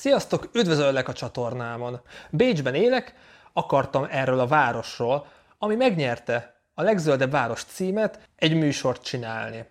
[0.00, 2.00] Sziasztok, üdvözöllek a csatornámon!
[2.30, 3.14] Bécsben élek,
[3.52, 5.26] akartam erről a városról,
[5.58, 9.64] ami megnyerte a legzöldebb város címet, egy műsort csinálni.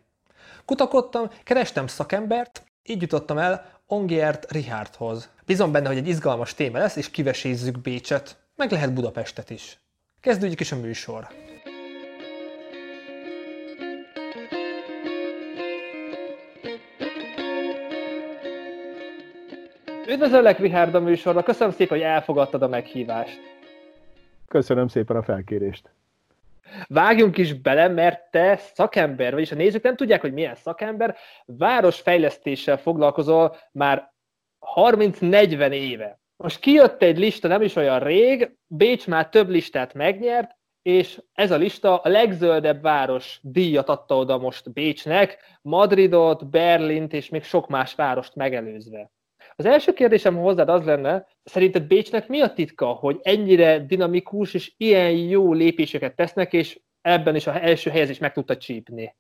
[0.66, 5.30] Kutakodtam, kerestem szakembert, így jutottam el Ongiert Richardhoz.
[5.46, 9.80] Bízom benne, hogy egy izgalmas téma lesz, és kivesézzük Bécset, meg lehet Budapestet is.
[10.22, 11.28] Kezdődjük is a műsor.
[20.10, 21.44] Üdvözöllek, Richard a műsorra.
[21.44, 23.40] Köszönöm szépen, hogy elfogadtad a meghívást.
[24.48, 25.90] Köszönöm szépen a felkérést.
[26.88, 32.78] Vágjunk is bele, mert te szakember, vagyis a nézők nem tudják, hogy milyen szakember, városfejlesztéssel
[32.78, 34.14] foglalkozol már
[34.76, 36.20] 30-40 éve.
[36.36, 41.52] Most kijött egy lista nem is olyan rég, Bécs már több listát megnyert, és ez
[41.52, 47.68] a lista a legzöldebb város díjat adta oda most Bécsnek, Madridot, Berlint és még sok
[47.68, 49.12] más várost megelőzve.
[49.60, 54.74] Az első kérdésem hozzád az lenne, szerinted Bécsnek mi a titka, hogy ennyire dinamikus és
[54.78, 59.16] ilyen jó lépéseket tesznek, és ebben is az első helyezés meg tudta csípni?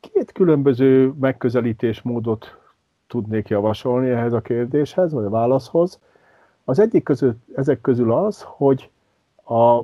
[0.00, 2.58] Két különböző megközelítésmódot
[3.06, 6.00] tudnék javasolni ehhez a kérdéshez, vagy a válaszhoz.
[6.64, 8.90] Az egyik közül, ezek közül az, hogy
[9.44, 9.82] a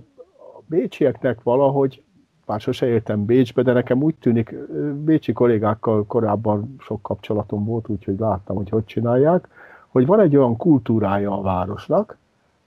[0.67, 2.03] bécsieknek valahogy
[2.47, 4.55] bár sose éltem Bécsbe, de nekem úgy tűnik,
[5.05, 9.49] bécsi kollégákkal korábban sok kapcsolatom volt, úgyhogy láttam, hogy hogy csinálják,
[9.89, 12.17] hogy van egy olyan kultúrája a városnak,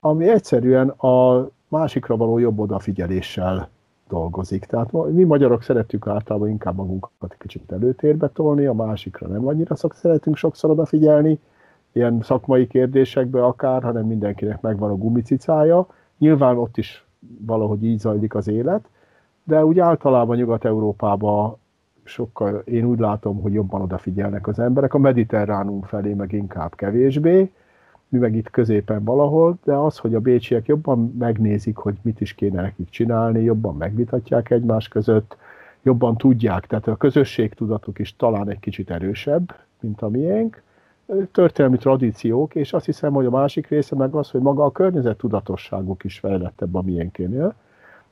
[0.00, 3.68] ami egyszerűen a másikra való jobb odafigyeléssel
[4.08, 4.64] dolgozik.
[4.64, 9.94] Tehát mi magyarok szeretjük általában inkább magunkat kicsit előtérbe tolni, a másikra nem annyira szok,
[9.94, 11.38] szeretünk sokszor odafigyelni,
[11.92, 15.86] ilyen szakmai kérdésekbe akár, hanem mindenkinek megvan a gumicicája.
[16.18, 17.04] Nyilván ott is
[17.46, 18.88] valahogy így zajlik az élet,
[19.48, 21.56] de úgy általában Nyugat-Európában
[22.04, 27.50] sokkal, én úgy látom, hogy jobban odafigyelnek az emberek, a mediterránum felé meg inkább kevésbé,
[28.08, 32.34] mi meg itt középen valahol, de az, hogy a bécsiek jobban megnézik, hogy mit is
[32.34, 35.36] kéne nekik csinálni, jobban megvitatják egymás között,
[35.82, 40.62] jobban tudják, tehát a közösségtudatuk is talán egy kicsit erősebb, mint a miénk,
[41.32, 45.16] történelmi tradíciók, és azt hiszem, hogy a másik része meg az, hogy maga a környezet
[45.16, 47.54] tudatosságuk is fejlettebb a miénkénél.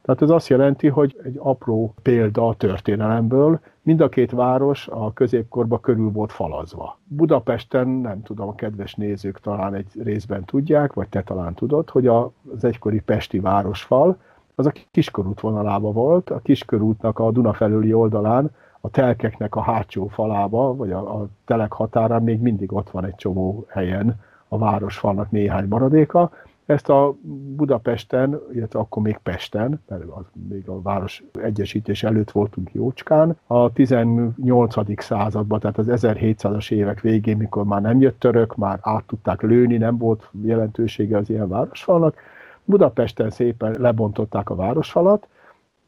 [0.06, 5.12] Tehát ez azt jelenti, hogy egy apró példa a történelemből, mind a két város a
[5.12, 6.98] középkorban körül volt falazva.
[7.04, 12.06] Budapesten, nem tudom, a kedves nézők talán egy részben tudják, vagy te talán tudod, hogy
[12.06, 14.18] az egykori pesti városfal,
[14.54, 18.50] az a Kiskorút vonalába volt, a Kiskörútnak a Duna felüli oldalán,
[18.80, 23.14] a telkeknek a hátsó falába, vagy a, a telek határán még mindig ott van egy
[23.14, 26.30] csomó helyen a városfalnak néhány maradéka,
[26.66, 27.14] ezt a
[27.56, 33.72] Budapesten, illetve akkor még Pesten, mert az még a város egyesítés előtt voltunk Jócskán, a
[33.72, 35.02] 18.
[35.02, 39.76] században, tehát az 1700-as évek végén, mikor már nem jött török, már át tudták lőni,
[39.76, 42.16] nem volt jelentősége az ilyen városfalnak,
[42.64, 45.28] Budapesten szépen lebontották a városfalat,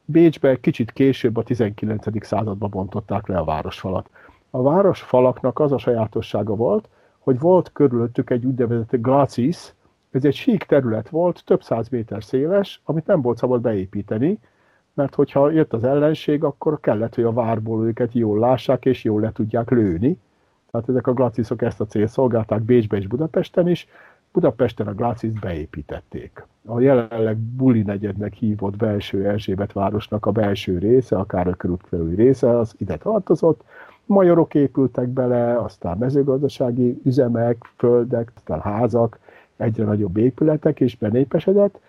[0.05, 2.27] Bécsbe kicsit később a 19.
[2.27, 4.10] században bontották le a városfalat.
[4.50, 9.75] A városfalaknak az a sajátossága volt, hogy volt körülöttük egy úgynevezett glacis,
[10.11, 14.39] ez egy sík terület volt, több száz méter széles, amit nem volt szabad beépíteni,
[14.95, 19.21] mert hogyha jött az ellenség, akkor kellett, hogy a várból őket jól lássák, és jól
[19.21, 20.19] le tudják lőni.
[20.71, 23.89] Tehát ezek a glaciszok ezt a célt szolgálták Bécsbe és Budapesten is.
[24.33, 26.47] Budapesten a glaciszt beépítették.
[26.65, 32.75] A jelenleg Buli negyednek hívott belső Erzsébet városnak a belső része, a Károly része, az
[32.79, 33.65] ide tartozott.
[34.05, 39.19] Majorok épültek bele, aztán mezőgazdasági üzemek, földek, aztán házak,
[39.59, 41.81] egyre nagyobb épületek, és benépesedett.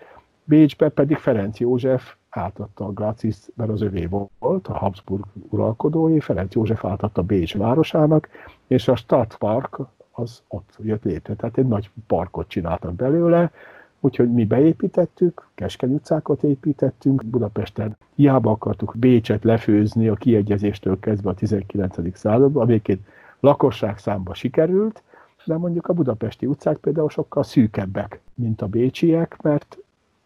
[0.44, 4.06] Bécsbe pedig Ferenc József átadta a Glacis, mert az övé
[4.40, 8.30] volt, a Habsburg uralkodói, Ferenc József átadta Bécs városának,
[8.68, 9.80] és a Stadtpark
[10.12, 11.34] az ott jött létre.
[11.36, 13.52] Tehát egy nagy parkot csináltak belőle,
[14.00, 21.34] úgyhogy mi beépítettük, Keskeny utcákat építettünk, Budapesten hiába akartuk Bécset lefőzni a kiegyezéstől kezdve a
[21.34, 22.18] 19.
[22.18, 23.00] században, amiket
[23.40, 25.04] lakosság számba sikerült,
[25.50, 29.78] de mondjuk a budapesti utcák például sokkal szűkebbek, mint a bécsiek, mert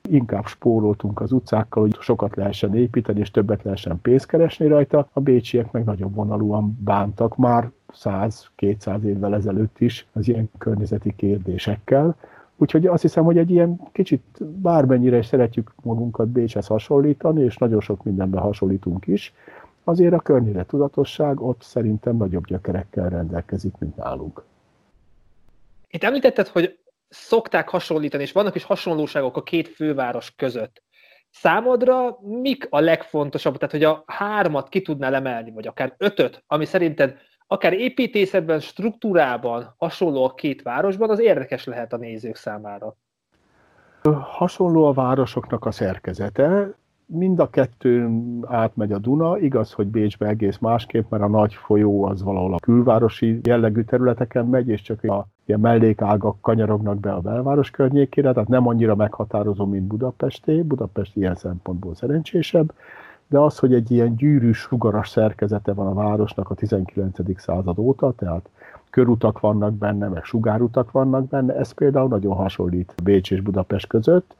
[0.09, 5.07] inkább spóroltunk az utcákkal, hogy sokat lehessen építeni, és többet lehessen pénzt keresni rajta.
[5.13, 12.15] A bécsiek meg nagyobb vonalúan bántak már 100-200 évvel ezelőtt is az ilyen környezeti kérdésekkel.
[12.55, 14.23] Úgyhogy azt hiszem, hogy egy ilyen kicsit
[14.61, 19.33] bármennyire is szeretjük magunkat Bécshez hasonlítani, és nagyon sok mindenben hasonlítunk is,
[19.83, 24.43] azért a környezet tudatosság ott szerintem nagyobb gyökerekkel rendelkezik, mint nálunk.
[25.93, 26.79] Itt említetted, hogy
[27.09, 30.83] szokták hasonlítani, és vannak is hasonlóságok a két főváros között.
[31.29, 36.65] Számodra mik a legfontosabb, tehát hogy a hármat ki tudnál emelni, vagy akár ötöt, ami
[36.65, 37.17] szerinted
[37.47, 42.95] akár építészetben, struktúrában hasonló a két városban, az érdekes lehet a nézők számára.
[44.21, 50.57] Hasonló a városoknak a szerkezete, mind a kettőn átmegy a Duna, igaz, hogy Bécsbe egész
[50.57, 55.27] másképp, mert a nagy folyó az valahol a külvárosi jellegű területeken megy, és csak a
[55.45, 60.61] ilyen mellékágak kanyarognak be a belváros környékére, tehát nem annyira meghatározó, mint Budapesté.
[60.61, 62.73] Budapest ilyen szempontból szerencsésebb,
[63.27, 67.39] de az, hogy egy ilyen gyűrűs, sugaras szerkezete van a városnak a 19.
[67.39, 68.49] század óta, tehát
[68.89, 74.35] körutak vannak benne, meg sugárutak vannak benne, ez például nagyon hasonlít Bécs és Budapest között.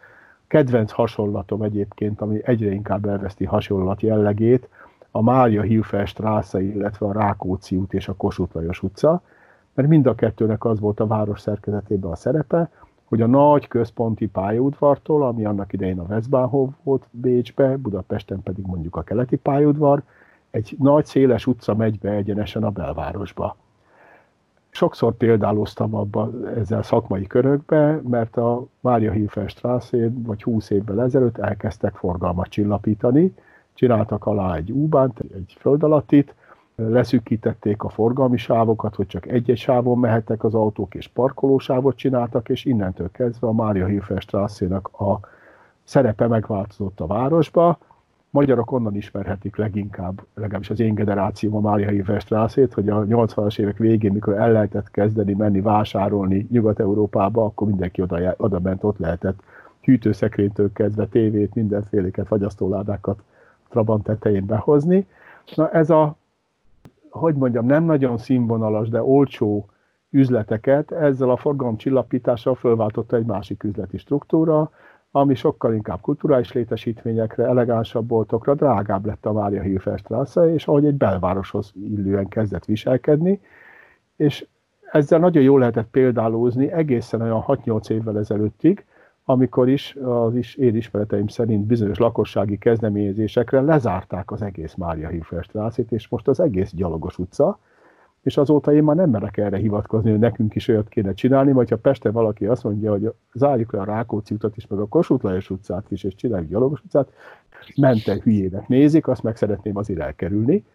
[0.54, 4.70] Kedvenc hasonlatom egyébként, ami egyre inkább elveszti hasonlat jellegét,
[5.12, 9.22] a Mária Hilfer Strásze, illetve a Rákóczi út és a Kossuth Lajos utca,
[9.74, 12.70] mert mind a kettőnek az volt a város szerkezetében a szerepe,
[13.04, 18.96] hogy a nagy központi pályaudvartól, ami annak idején a Westbahnhof volt Bécsbe, Budapesten pedig mondjuk
[18.96, 20.04] a keleti pályaudvar,
[20.52, 23.56] egy nagy széles utca megy be egyenesen a belvárosba.
[24.74, 31.38] Sokszor példáloztam abba ezzel szakmai körökbe, mert a Mária Hilfer Strasszén vagy 20 évvel ezelőtt
[31.38, 33.34] elkezdtek forgalmat csillapítani,
[33.74, 36.36] csináltak alá egy úbánt, egy föld alattit,
[36.75, 42.66] leszűkítették a forgalmi sávokat, hogy csak egy-egy sávon mehettek az autók, és parkolósávot csináltak, és
[42.66, 44.24] innentől kezdve a Mária Hilfer
[44.81, 45.20] a
[45.84, 47.78] szerepe megváltozott a városba.
[48.34, 52.24] Magyarok onnan ismerhetik leginkább, legalábbis az én generációm a Mária Hilfer
[52.74, 58.34] hogy a 80-as évek végén, mikor el lehetett kezdeni menni vásárolni Nyugat-Európába, akkor mindenki oda,
[58.38, 59.40] oda ment, ott lehetett
[59.82, 63.24] hűtőszekrénytől kezdve tévét, mindenféléket, fagyasztóládákat
[63.70, 65.08] Trabant tetején behozni.
[65.56, 66.16] Na ez a
[67.10, 69.66] hogy mondjam, nem nagyon színvonalas, de olcsó
[70.10, 74.72] üzleteket ezzel a forgalomcsillapítással fölváltotta egy másik üzleti struktúra,
[75.15, 80.95] ami sokkal inkább kulturális létesítményekre, elegánsabb boltokra, drágább lett a Mária Hilferstrasse, és ahogy egy
[80.95, 83.39] belvároshoz illően kezdett viselkedni,
[84.15, 84.45] és
[84.92, 88.86] ezzel nagyon jól lehetett példálózni egészen olyan 6-8 évvel ezelőttig,
[89.24, 95.80] amikor is az is én ismereteim szerint bizonyos lakossági kezdeményezésekre lezárták az egész Mária Hilferstrászt,
[95.89, 97.60] és most az egész gyalogos utca,
[98.24, 101.70] és azóta én már nem merek erre hivatkozni, hogy nekünk is olyat kéne csinálni, vagy
[101.70, 105.24] ha Pesten valaki azt mondja, hogy zárjuk le a Rákóczi utat is, meg a Kossuth
[105.24, 107.12] Lajos utcát is, és csináljuk gyalogos utcát,
[107.75, 110.66] mente hülyének nézik, azt meg szeretném azért elkerülni.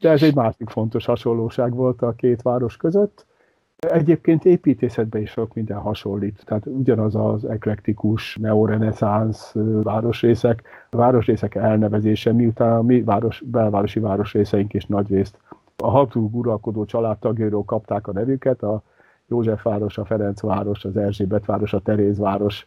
[0.00, 3.26] De ez egy másik fontos hasonlóság volt a két város között.
[3.78, 12.76] Egyébként építészetben is sok minden hasonlít, tehát ugyanaz az eklektikus, neoreneszánsz városrészek, városrészek elnevezése, miután
[12.76, 15.38] a mi város, belvárosi városrészeink is nagyrészt
[15.84, 18.82] a Habsburg uralkodó családtagjairól kapták a nevüket, a
[19.26, 22.66] Józsefváros, a Ferencváros, az Erzsébetváros, a Terézváros,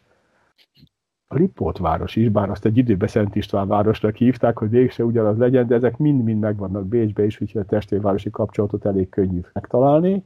[1.28, 5.38] a Lipót város is, bár azt egy időben Szent István városnak hívták, hogy végse ugyanaz
[5.38, 10.24] legyen, de ezek mind-mind megvannak Bécsbe is, úgyhogy a testvérvárosi kapcsolatot elég könnyű megtalálni.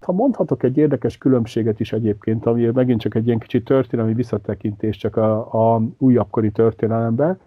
[0.00, 4.96] Ha mondhatok egy érdekes különbséget is egyébként, ami megint csak egy ilyen kicsi történelmi visszatekintés
[4.96, 7.40] csak a, a újabbkori történelemben,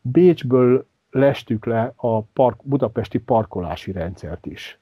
[0.00, 4.78] Bécsből lestük le a park, budapesti parkolási rendszert is.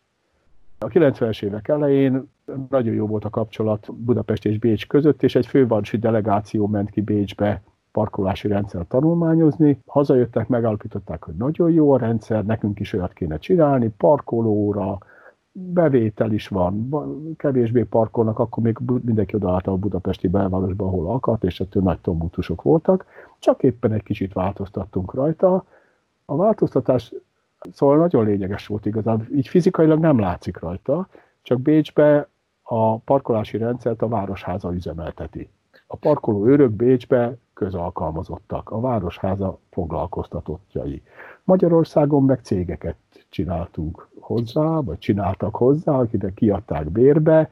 [0.78, 2.28] A 90-es évek elején
[2.68, 7.00] nagyon jó volt a kapcsolat Budapest és Bécs között, és egy fővárosi delegáció ment ki
[7.00, 7.62] Bécsbe
[7.92, 9.80] parkolási rendszer tanulmányozni.
[9.86, 14.98] Hazajöttek, megállapították, hogy nagyon jó a rendszer, nekünk is olyat kéne csinálni, parkolóra,
[15.52, 16.90] bevétel is van,
[17.36, 22.62] kevésbé parkolnak, akkor még mindenki odaállt a budapesti belvárosba, ahol akart, és ettől nagy tombutusok
[22.62, 23.06] voltak,
[23.38, 25.64] csak éppen egy kicsit változtattunk rajta.
[26.26, 27.12] A változtatás
[27.72, 31.08] szóval nagyon lényeges volt igazán, így fizikailag nem látszik rajta,
[31.42, 32.28] csak Bécsbe
[32.62, 35.48] a parkolási rendszert a Városháza üzemelteti.
[35.86, 41.02] A parkoló őrök Bécsbe közalkalmazottak, a Városháza foglalkoztatottjai.
[41.44, 42.96] Magyarországon meg cégeket
[43.28, 47.50] csináltunk hozzá, vagy csináltak hozzá, akinek kiadták bérbe,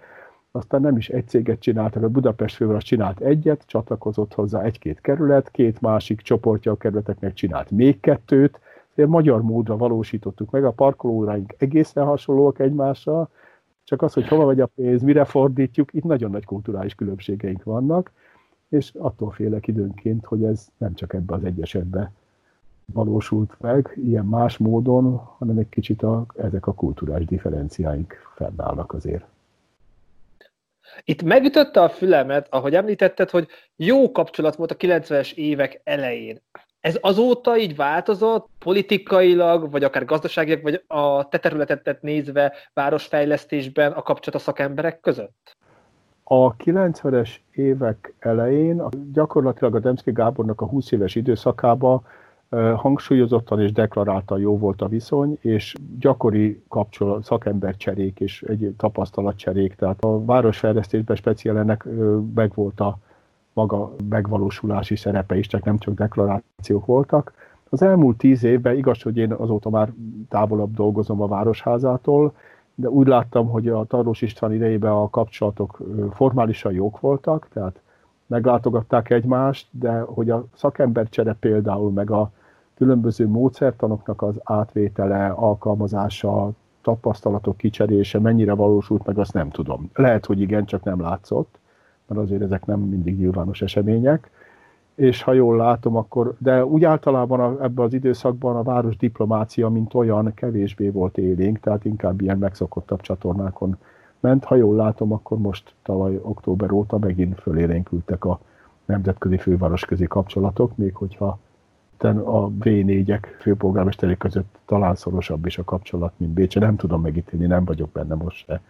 [0.56, 5.50] aztán nem is egy céget csináltak, a Budapest főváros csinált egyet, csatlakozott hozzá egy-két kerület,
[5.50, 8.60] két másik csoportja a kerületeknek csinált még kettőt,
[8.94, 13.28] Ilyen magyar módra valósítottuk meg, a parkolóraink egészen hasonlóak egymással,
[13.84, 18.10] csak az, hogy hova megy a pénz, mire fordítjuk, itt nagyon nagy kulturális különbségeink vannak,
[18.68, 22.10] és attól félek időnként, hogy ez nem csak ebbe az egy esetben
[22.92, 29.33] valósult meg ilyen más módon, hanem egy kicsit a, ezek a kulturális differenciáink fennállnak azért.
[31.04, 36.42] Itt megütötte a fülemet, ahogy említetted, hogy jó kapcsolat volt a 90-es évek elején.
[36.80, 44.02] Ez azóta így változott politikailag, vagy akár gazdaságilag, vagy a te területetet nézve városfejlesztésben a
[44.02, 45.56] kapcsolat a szakemberek között?
[46.24, 52.02] A 90-es évek elején gyakorlatilag a Demszki Gábornak a 20 éves időszakába
[52.76, 60.04] hangsúlyozottan és deklaráltan jó volt a viszony, és gyakori kapcsolat, szakembercserék és egy tapasztalatcserék, tehát
[60.04, 61.86] a városfejlesztésben speciál ennek
[62.34, 62.98] megvolt a
[63.52, 67.32] maga megvalósulási szerepe is, csak nem csak deklarációk voltak.
[67.68, 69.92] Az elmúlt tíz évben, igaz, hogy én azóta már
[70.28, 72.32] távolabb dolgozom a Városházától,
[72.74, 75.78] de úgy láttam, hogy a Tarlós István idejében a kapcsolatok
[76.10, 77.80] formálisan jók voltak, tehát
[78.26, 82.30] meglátogatták egymást, de hogy a szakembercsere például, meg a
[82.74, 86.50] különböző módszertanoknak az átvétele, alkalmazása,
[86.82, 89.90] tapasztalatok kicserése mennyire valósult meg, azt nem tudom.
[89.94, 91.58] Lehet, hogy igen, csak nem látszott,
[92.06, 94.30] mert azért ezek nem mindig nyilvános események.
[94.94, 99.68] És ha jól látom, akkor, de úgy általában a, ebben az időszakban a város diplomácia,
[99.68, 103.76] mint olyan, kevésbé volt élénk, tehát inkább ilyen megszokottabb csatornákon
[104.20, 104.44] ment.
[104.44, 108.40] Ha jól látom, akkor most tavaly október óta megint fölélénkültek a
[108.84, 111.38] nemzetközi fővárosközi kapcsolatok, még hogyha
[112.02, 116.60] a V4-ek főpolgármesteri között talán szorosabb is a kapcsolat, mint Bécse.
[116.60, 118.60] Nem tudom megítélni, nem vagyok benne most se.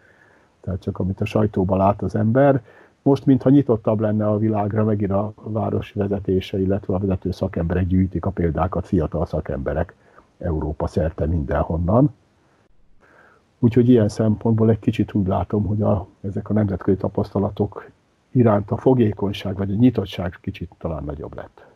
[0.61, 2.63] Tehát csak amit a sajtóban lát az ember.
[3.03, 8.27] Most, mintha nyitottabb lenne a világra, megint a város vezetése, illetve a vezető szakemberek gyűjtik
[8.27, 9.95] a példákat, fiatal szakemberek
[10.39, 12.15] Európa szerte mindenhonnan.
[13.59, 17.91] Úgyhogy ilyen szempontból egy kicsit úgy látom, hogy a, ezek a nemzetközi tapasztalatok
[18.31, 21.67] iránt a fogékonyság vagy a nyitottság kicsit talán nagyobb lett.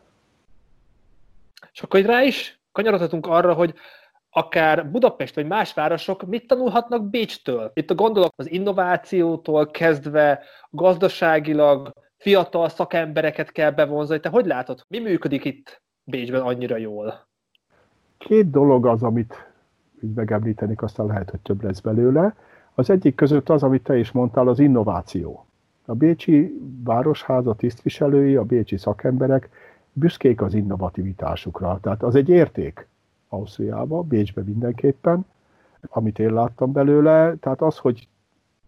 [1.78, 3.74] És akkor rá is kanyarodhatunk arra, hogy
[4.30, 7.70] akár Budapest vagy más városok mit tanulhatnak Bécstől.
[7.74, 14.20] Itt a gondolok az innovációtól kezdve gazdaságilag fiatal szakembereket kell bevonzani.
[14.20, 17.26] Te hogy látod, mi működik itt Bécsben annyira jól?
[18.18, 19.52] Két dolog az, amit
[20.02, 22.34] így megemlítenik, aztán lehet, hogy több lesz belőle.
[22.74, 25.46] Az egyik között az, amit te is mondtál, az innováció.
[25.86, 29.50] A Bécsi Városháza tisztviselői, a bécsi szakemberek
[29.92, 31.78] büszkék az innovativitásukra.
[31.82, 32.88] Tehát az egy érték
[33.28, 35.26] Ausztriában, Bécsben mindenképpen,
[35.88, 37.34] amit én láttam belőle.
[37.34, 38.08] Tehát az, hogy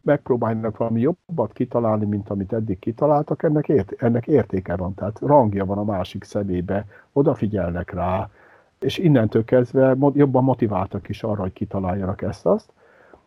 [0.00, 5.64] megpróbálnak valami jobbat kitalálni, mint amit eddig kitaláltak, ennek, ért, ennek értéke van, tehát rangja
[5.64, 8.30] van a másik szemébe, odafigyelnek rá,
[8.78, 12.72] és innentől kezdve jobban motiváltak is arra, hogy kitaláljanak ezt-azt.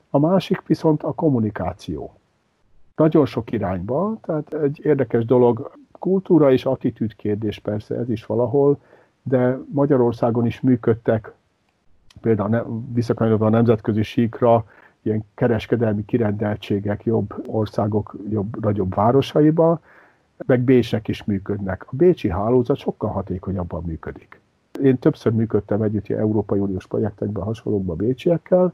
[0.09, 2.13] A másik viszont a kommunikáció.
[2.95, 8.77] Nagyon sok irányba, tehát egy érdekes dolog, kultúra és attitűd kérdés persze, ez is valahol,
[9.21, 11.33] de Magyarországon is működtek,
[12.21, 14.65] például visszakanyarodva a nemzetközi síkra,
[15.01, 19.79] ilyen kereskedelmi kirendeltségek jobb országok, jobb, nagyobb városaiba,
[20.45, 21.85] meg Bécsnek is működnek.
[21.87, 24.39] A bécsi hálózat sokkal hatékonyabban működik.
[24.81, 28.73] Én többször működtem együtt ilyen Európai Uniós projektekben, hasonlókban bécsiekkel.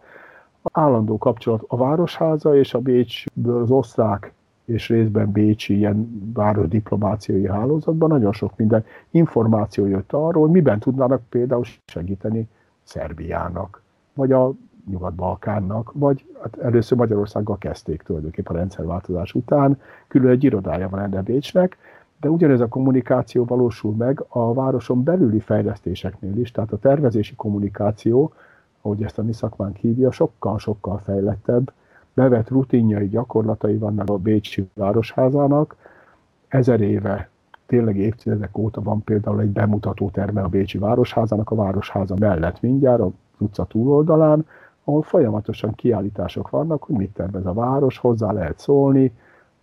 [0.62, 4.34] A állandó kapcsolat a Városháza és a Bécsből az osztrák
[4.70, 11.22] és részben Bécsi ilyen város diplomáciai hálózatban nagyon sok minden információ jött arról, miben tudnának
[11.30, 12.48] például segíteni
[12.84, 13.82] Szerbiának,
[14.14, 14.54] vagy a
[14.90, 21.24] Nyugat-Balkánnak, vagy hát először Magyarországgal kezdték tulajdonképpen a rendszerváltozás után, külön egy irodája van ennek
[21.24, 21.78] Bécsnek,
[22.20, 28.34] de ugyanez a kommunikáció valósul meg a városon belüli fejlesztéseknél is, tehát a tervezési kommunikáció,
[28.82, 31.72] ahogy ezt a mi szakmánk hívja, sokkal-sokkal fejlettebb,
[32.20, 35.76] bevett rutinjai, gyakorlatai vannak a Bécsi Városházának.
[36.48, 37.30] Ezer éve,
[37.66, 43.02] tényleg évtizedek óta van például egy bemutató terme a Bécsi Városházának, a Városháza mellett mindjárt,
[43.02, 44.46] a utca túloldalán,
[44.84, 49.14] ahol folyamatosan kiállítások vannak, hogy mit tervez a város, hozzá lehet szólni,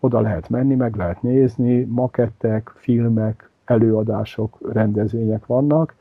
[0.00, 5.94] oda lehet menni, meg lehet nézni, makettek, filmek, előadások, rendezvények vannak,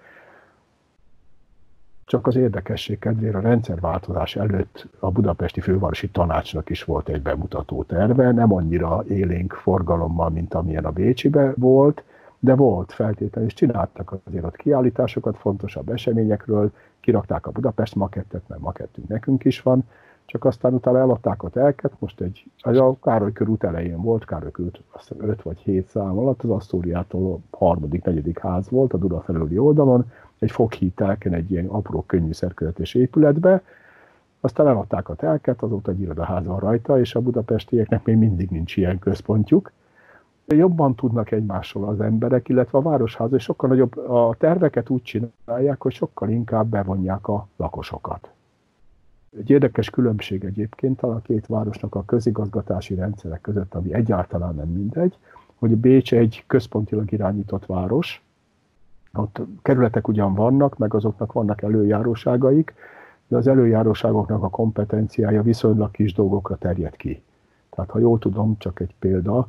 [2.05, 7.83] csak az érdekesség kedvére a rendszerváltozás előtt a budapesti fővárosi tanácsnak is volt egy bemutató
[7.83, 12.03] terve, nem annyira élénk forgalommal, mint amilyen a Bécsibe volt,
[12.39, 18.61] de volt feltétel, és csináltak azért ott kiállításokat fontosabb eseményekről, kirakták a Budapest makettet, mert
[18.61, 19.83] makettünk nekünk is van,
[20.25, 24.51] csak aztán utána eladták a telket, most egy, az a Károly körút elején volt, Károly
[24.51, 28.97] körút azt 5 vagy 7 szám alatt, az Asztóriától a harmadik, negyedik ház volt a
[28.97, 33.61] Duna felüli oldalon, egy foghíd telken egy ilyen apró könnyű szerkezetes épületbe,
[34.39, 38.77] aztán eladták a telket, azóta egy irodaház van rajta, és a budapestieknek még mindig nincs
[38.77, 39.71] ilyen központjuk.
[40.47, 45.81] Jobban tudnak egymásról az emberek, illetve a városház, és sokkal nagyobb, a terveket úgy csinálják,
[45.81, 48.29] hogy sokkal inkább bevonják a lakosokat.
[49.37, 55.17] Egy érdekes különbség egyébként a két városnak a közigazgatási rendszerek között, ami egyáltalán nem mindegy,
[55.55, 58.24] hogy Bécs egy központilag irányított város,
[59.17, 62.73] ott kerületek ugyan vannak, meg azoknak vannak előjáróságaik,
[63.27, 67.23] de az előjáróságoknak a kompetenciája viszonylag kis dolgokra terjed ki.
[67.69, 69.47] Tehát ha jól tudom, csak egy példa,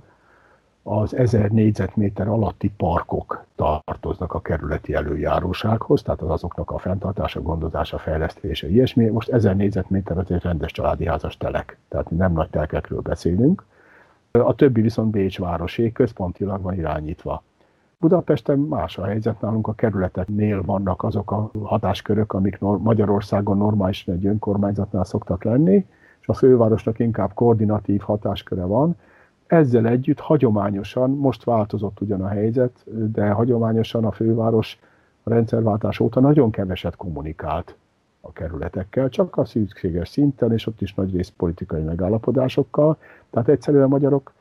[0.88, 7.99] az 1000 négyzetméter alatti parkok tartoznak a kerületi előjárósághoz, tehát az azoknak a fenntartása, gondozása,
[7.99, 9.06] fejlesztése, ilyesmi.
[9.08, 13.64] Most 1000 négyzetméter az egy rendes családi házas telek, tehát nem nagy telkekről beszélünk.
[14.30, 17.42] A többi viszont Bécs városé központilag van irányítva.
[17.99, 24.26] Budapesten más a helyzet, nálunk a kerületeknél vannak azok a hatáskörök, amik Magyarországon normálisan egy
[24.26, 25.87] önkormányzatnál szoktak lenni,
[26.21, 28.97] és a fővárosnak inkább koordinatív hatásköre van,
[29.47, 34.79] ezzel együtt hagyományosan, most változott ugyan a helyzet, de hagyományosan a főváros
[35.23, 37.76] a rendszerváltás óta nagyon keveset kommunikált
[38.21, 42.97] a kerületekkel, csak a szükséges szinten, és ott is nagy rész politikai megállapodásokkal.
[43.31, 44.33] Tehát egyszerűen a magyarok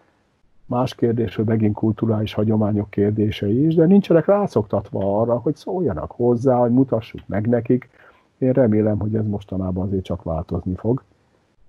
[0.65, 6.55] más kérdés, hogy megint kulturális hagyományok kérdései is, de nincsenek rászoktatva arra, hogy szóljanak hozzá,
[6.55, 7.89] hogy mutassuk meg nekik.
[8.38, 11.03] Én remélem, hogy ez mostanában azért csak változni fog,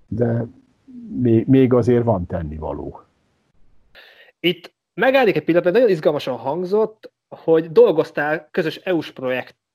[0.07, 0.47] de
[1.47, 3.01] még azért van tennivaló.
[4.41, 9.13] Itt megállnék egy pillanat, nagyon izgalmasan hangzott, hogy dolgoztál közös EU-s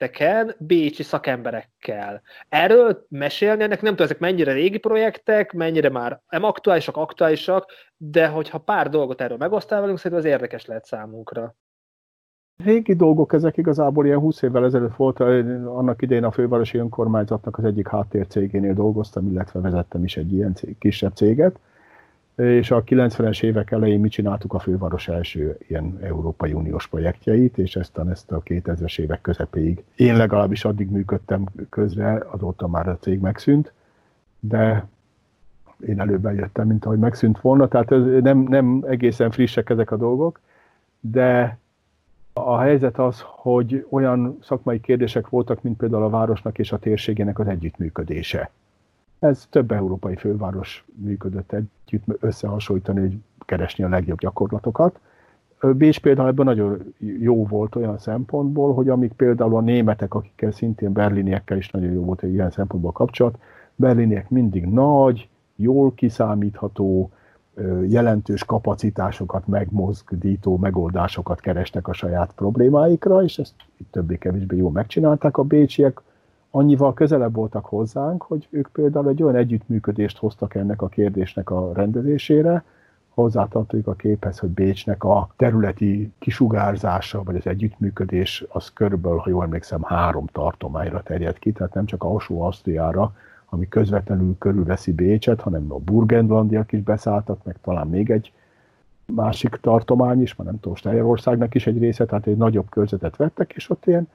[0.01, 2.21] projekteken bécsi szakemberekkel.
[2.49, 7.65] Erről mesélni, ennek nem tudom, ezek mennyire régi projektek, mennyire már nem aktuálisak, aktuálisak,
[7.97, 11.55] de hogyha pár dolgot erről megosztál velünk, szerintem az érdekes lehet számunkra.
[12.63, 17.63] Régi dolgok ezek igazából ilyen 20 évvel ezelőtt volt, annak idején a fővárosi önkormányzatnak az
[17.63, 21.59] egyik háttércégénél dolgoztam, illetve vezettem is egy ilyen cég, kisebb céget
[22.35, 27.75] és a 90-es évek elején mi csináltuk a főváros első ilyen Európai Uniós projektjeit, és
[27.75, 29.83] ezt, ezt a 2000-es évek közepéig.
[29.95, 33.73] Én legalábbis addig működtem közre, azóta már a cég megszűnt,
[34.39, 34.87] de
[35.87, 39.97] én előbb eljöttem, mint ahogy megszűnt volna, tehát ez nem, nem egészen frissek ezek a
[39.97, 40.39] dolgok,
[40.99, 41.57] de
[42.33, 47.39] a helyzet az, hogy olyan szakmai kérdések voltak, mint például a városnak és a térségének
[47.39, 48.49] az együttműködése.
[49.21, 54.99] Ez több európai főváros működött együtt összehasonlítani, hogy keresni a legjobb gyakorlatokat.
[55.75, 60.91] Bécs például ebben nagyon jó volt olyan szempontból, hogy amik például a németek, akikkel szintén
[60.91, 63.37] berliniekkel is nagyon jó volt hogy ilyen szempontból kapcsolat,
[63.75, 67.11] berliniek mindig nagy, jól kiszámítható,
[67.87, 73.53] jelentős kapacitásokat megmozgdító megoldásokat kerestek a saját problémáikra, és ezt
[73.91, 75.37] többé-kevésbé jól megcsinálták.
[75.37, 76.01] A bécsiek
[76.51, 81.73] annyival közelebb voltak hozzánk, hogy ők például egy olyan együttműködést hoztak ennek a kérdésnek a
[81.73, 82.63] rendezésére,
[83.09, 89.43] hozzátartozik a képhez, hogy Bécsnek a területi kisugárzása, vagy az együttműködés, az körülbelül, ha jól
[89.43, 93.13] emlékszem, három tartományra terjed ki, tehát nem csak alsó Ausztriára,
[93.49, 98.31] ami közvetlenül körülveszi Bécset, hanem a Burgenlandiak is beszálltak, meg talán még egy
[99.05, 103.53] másik tartomány is, már nem tudom, Steierországnak is egy része, tehát egy nagyobb körzetet vettek,
[103.55, 104.07] és ott ilyen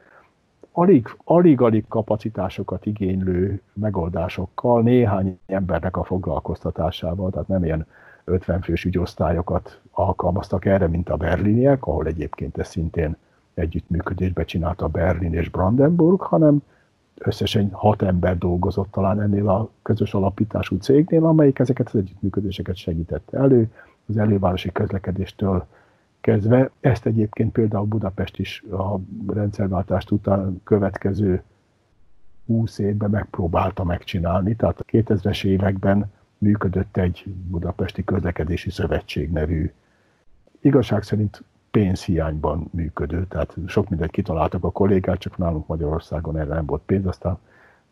[1.25, 7.87] alig-alig kapacitásokat igénylő megoldásokkal, néhány embernek a foglalkoztatásával, tehát nem ilyen
[8.25, 13.17] 50 fős ügyosztályokat alkalmaztak erre, mint a berliniek, ahol egyébként ez szintén
[13.55, 16.62] együttműködésbe csinálta Berlin és Brandenburg, hanem
[17.15, 23.39] összesen hat ember dolgozott talán ennél a közös alapítású cégnél, amelyik ezeket az együttműködéseket segítette
[23.39, 23.71] elő,
[24.09, 25.67] az elővárosi közlekedéstől
[26.27, 26.71] kezdve.
[26.81, 31.43] Ezt egyébként például Budapest is a rendszerváltást után következő
[32.47, 34.57] 20 évben megpróbálta megcsinálni.
[34.57, 39.73] Tehát a 2000-es években működött egy Budapesti Közlekedési Szövetség nevű,
[40.61, 46.67] igazság szerint pénzhiányban működő, tehát sok mindent kitaláltak a kollégák, csak nálunk Magyarországon erre nem
[46.67, 47.39] volt pénz, aztán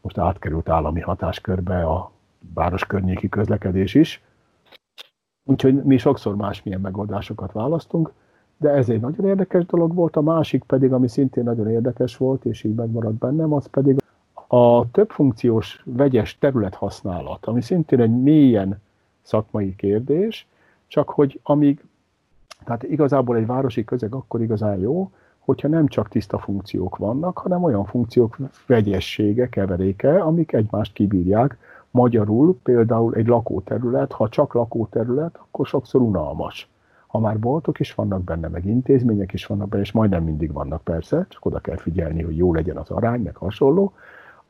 [0.00, 2.12] most átkerült állami hatáskörbe a
[2.54, 4.22] város környéki közlekedés is.
[5.44, 8.12] Úgyhogy mi sokszor másmilyen megoldásokat választunk
[8.56, 12.44] de ez egy nagyon érdekes dolog volt, a másik pedig, ami szintén nagyon érdekes volt,
[12.44, 14.02] és így megmaradt bennem, az pedig
[14.46, 18.80] a többfunkciós vegyes területhasználat, ami szintén egy mélyen
[19.22, 20.46] szakmai kérdés,
[20.86, 21.84] csak hogy amíg,
[22.64, 27.62] tehát igazából egy városi közeg akkor igazán jó, hogyha nem csak tiszta funkciók vannak, hanem
[27.62, 28.36] olyan funkciók
[28.66, 31.58] vegyessége, keveréke, amik egymást kibírják.
[31.90, 36.68] Magyarul például egy lakóterület, ha csak lakóterület, akkor sokszor unalmas
[37.14, 40.82] ha már boltok is vannak benne, meg intézmények is vannak benne, és majdnem mindig vannak
[40.82, 43.92] persze, csak oda kell figyelni, hogy jó legyen az arány, meg hasonló,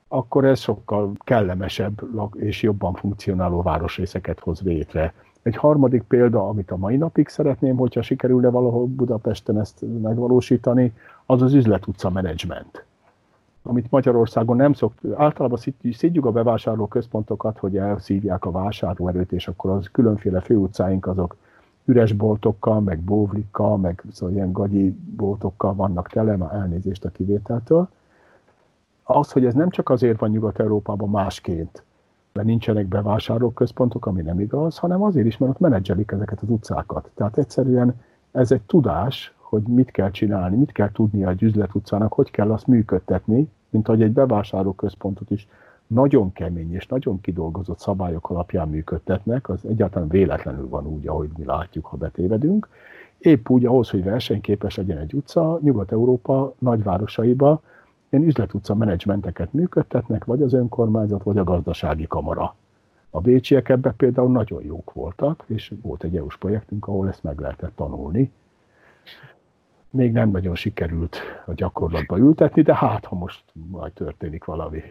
[0.08, 2.00] akkor ez sokkal kellemesebb
[2.34, 5.14] és jobban funkcionáló városrészeket hoz létre.
[5.42, 10.92] Egy harmadik példa, amit a mai napig szeretném, hogyha sikerülne valahol Budapesten ezt megvalósítani,
[11.26, 12.84] az az üzletutca menedzsment
[13.66, 15.58] amit Magyarországon nem szokt, általában
[15.92, 21.36] szidjuk a bevásárló központokat, hogy elszívják a vásárlóerőt, és akkor az különféle főutcáink azok
[21.84, 27.88] üres boltokkal, meg bóvlikkal, meg szóval ilyen gagyi boltokkal vannak tele, már elnézést a kivételtől.
[29.02, 31.82] Az, hogy ez nem csak azért van Nyugat-Európában másként,
[32.32, 37.10] mert nincsenek bevásárlóközpontok, ami nem igaz, hanem azért is, mert ott menedzselik ezeket az utcákat.
[37.14, 38.00] Tehát egyszerűen
[38.32, 42.66] ez egy tudás, hogy mit kell csinálni, mit kell tudni egy üzletutcának, hogy kell azt
[42.66, 45.48] működtetni, mint ahogy egy bevásárlóközpontot is
[45.86, 51.44] nagyon kemény és nagyon kidolgozott szabályok alapján működtetnek, az egyáltalán véletlenül van úgy, ahogy mi
[51.44, 52.68] látjuk, ha betévedünk.
[53.18, 57.62] Épp úgy ahhoz, hogy versenyképes legyen egy utca, Nyugat-Európa nagyvárosaiba
[58.08, 62.54] ilyen üzletutca menedzsmenteket működtetnek, vagy az önkormányzat, vagy a gazdasági kamara.
[63.10, 67.40] A bécsiek ebben például nagyon jók voltak, és volt egy EU-s projektünk, ahol ezt meg
[67.40, 68.32] lehetett tanulni.
[69.90, 71.16] Még nem nagyon sikerült
[71.46, 74.82] a gyakorlatba ültetni, de hát, ha most majd történik valami.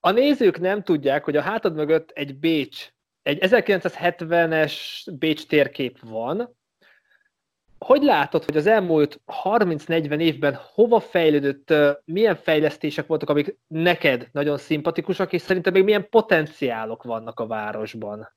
[0.00, 2.88] A nézők nem tudják, hogy a hátad mögött egy Bécs,
[3.22, 4.74] egy 1970-es
[5.18, 6.58] Bécs térkép van,
[7.78, 14.58] hogy látod, hogy az elmúlt 30-40 évben hova fejlődött, milyen fejlesztések voltak, amik neked nagyon
[14.58, 18.28] szimpatikusak, és szerintem még milyen potenciálok vannak a városban?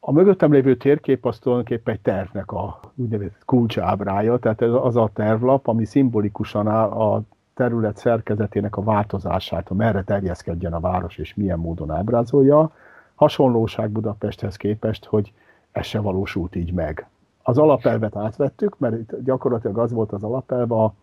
[0.00, 5.10] A mögöttem lévő térkép az tulajdonképpen egy tervnek a úgynevezett kulcsábrája, tehát ez az a
[5.14, 7.22] tervlap, ami szimbolikusan a
[7.58, 12.70] terület szerkezetének a változását, a merre terjeszkedjen a város és milyen módon ábrázolja.
[13.14, 15.32] Hasonlóság Budapesthez képest, hogy
[15.72, 17.06] ez se valósult így meg
[17.42, 20.94] az alapelvet átvettük, mert itt gyakorlatilag az volt az alapelve a,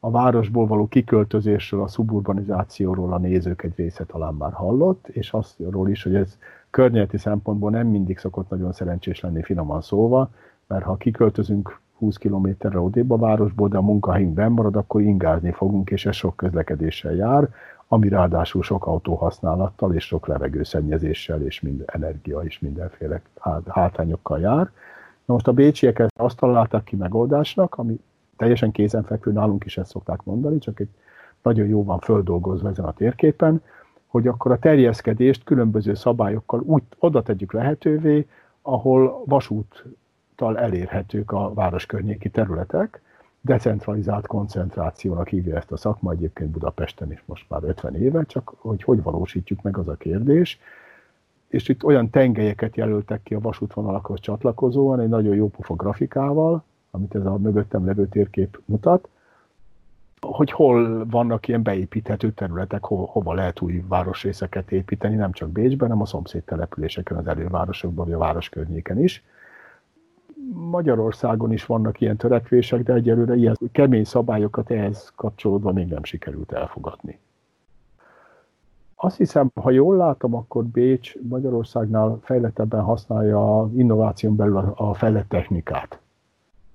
[0.00, 5.88] a városból való kiköltözésről, a szuburbanizációról a nézők egy része talán már hallott, és azról
[5.88, 6.38] is, hogy ez
[6.70, 10.30] környezeti szempontból nem mindig szokott nagyon szerencsés lenni finoman szóva,
[10.66, 15.90] mert ha kiköltözünk 20 kilométerre odébb a városból, de a munkahelyünk marad, akkor ingázni fogunk,
[15.90, 17.48] és ez sok közlekedéssel jár,
[17.88, 23.22] ami ráadásul sok autóhasználattal és sok levegőszennyezéssel és mind energia és mindenféle
[23.66, 24.70] hátrányokkal jár.
[25.24, 28.00] Na most a bécsiek ezt azt találták ki megoldásnak, ami
[28.36, 30.88] teljesen kézenfekvő, nálunk is ezt szokták mondani, csak egy
[31.42, 33.62] nagyon jó van földolgozva ezen a térképen,
[34.06, 38.26] hogy akkor a terjeszkedést különböző szabályokkal úgy oda tegyük lehetővé,
[38.62, 39.22] ahol
[40.36, 43.02] vasúttal elérhetők a város környéki területek,
[43.40, 48.82] decentralizált koncentrációnak hívja ezt a szakma, egyébként Budapesten is most már 50 éve, csak hogy
[48.82, 50.58] hogy valósítjuk meg az a kérdés,
[51.48, 57.14] és itt olyan tengelyeket jelöltek ki a vasútvonalakhoz csatlakozóan, egy nagyon jó pofa grafikával, amit
[57.14, 59.08] ez a mögöttem levő térkép mutat,
[60.20, 65.88] hogy hol vannak ilyen beépíthető területek, ho, hova lehet új városrészeket építeni, nem csak Bécsben,
[65.88, 69.22] hanem a szomszéd településeken, az elővárosokban, vagy a város környéken is.
[70.52, 76.52] Magyarországon is vannak ilyen törekvések, de egyelőre ilyen kemény szabályokat ehhez kapcsolódva még nem sikerült
[76.52, 77.18] elfogadni.
[78.94, 85.28] Azt hiszem, ha jól látom, akkor Bécs Magyarországnál fejlettebben használja az innováción belül a fejlett
[85.28, 85.98] technikát.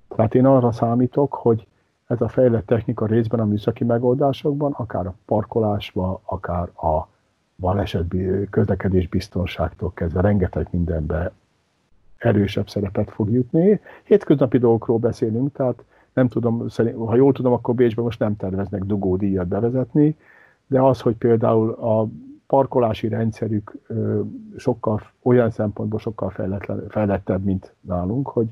[0.08, 1.68] Tehát én arra számítok, hogy
[2.08, 7.08] ez a fejlett technika részben a műszaki megoldásokban, akár a parkolásba, akár a
[7.56, 8.06] baleset
[8.50, 11.32] közlekedés biztonságtól kezdve rengeteg mindenbe
[12.20, 13.80] erősebb szerepet fog jutni.
[14.04, 16.66] Hétköznapi dolgokról beszélünk, tehát nem tudom,
[17.06, 20.16] ha jól tudom, akkor Bécsben most nem terveznek dugódíjat bevezetni,
[20.68, 22.08] de az, hogy például a
[22.48, 23.78] parkolási rendszerük
[24.58, 26.30] sokkal, olyan szempontból sokkal
[26.90, 28.48] fejlettebb, mint nálunk, hogy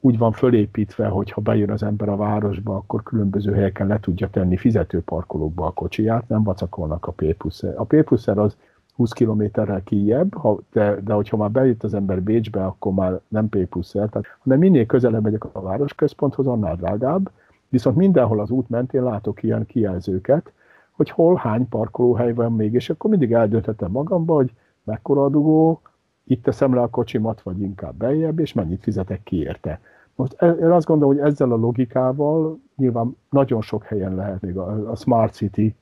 [0.00, 4.30] úgy van fölépítve, hogy ha bejön az ember a városba, akkor különböző helyeken le tudja
[4.30, 7.36] tenni fizető parkolókba a kocsiját, nem vacakolnak a p
[7.76, 8.56] A p az
[8.96, 13.48] 20 kilométerrel kijebb, ha, de, de hogyha már bejött az ember Bécsbe, akkor már nem
[13.48, 17.30] p tehát, hanem minél közelebb megyek a városközponthoz, annál drágább,
[17.68, 20.52] viszont mindenhol az út mentén látok ilyen kijelzőket,
[20.90, 24.52] hogy hol hány parkolóhely van még, és akkor mindig eldönthetem magamba, hogy
[24.84, 25.80] mekkora a dugó,
[26.24, 29.80] itt teszem le a kocsimat, vagy inkább beljebb, és mennyit fizetek ki érte.
[30.14, 34.56] Most e, én azt gondolom, hogy ezzel a logikával nyilván nagyon sok helyen lehet még
[34.56, 35.74] a, a Smart City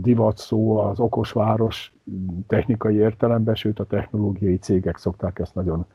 [0.00, 1.92] divat szó, az okos város
[2.46, 5.86] technikai értelemben, sőt a technológiai cégek szokták ezt nagyon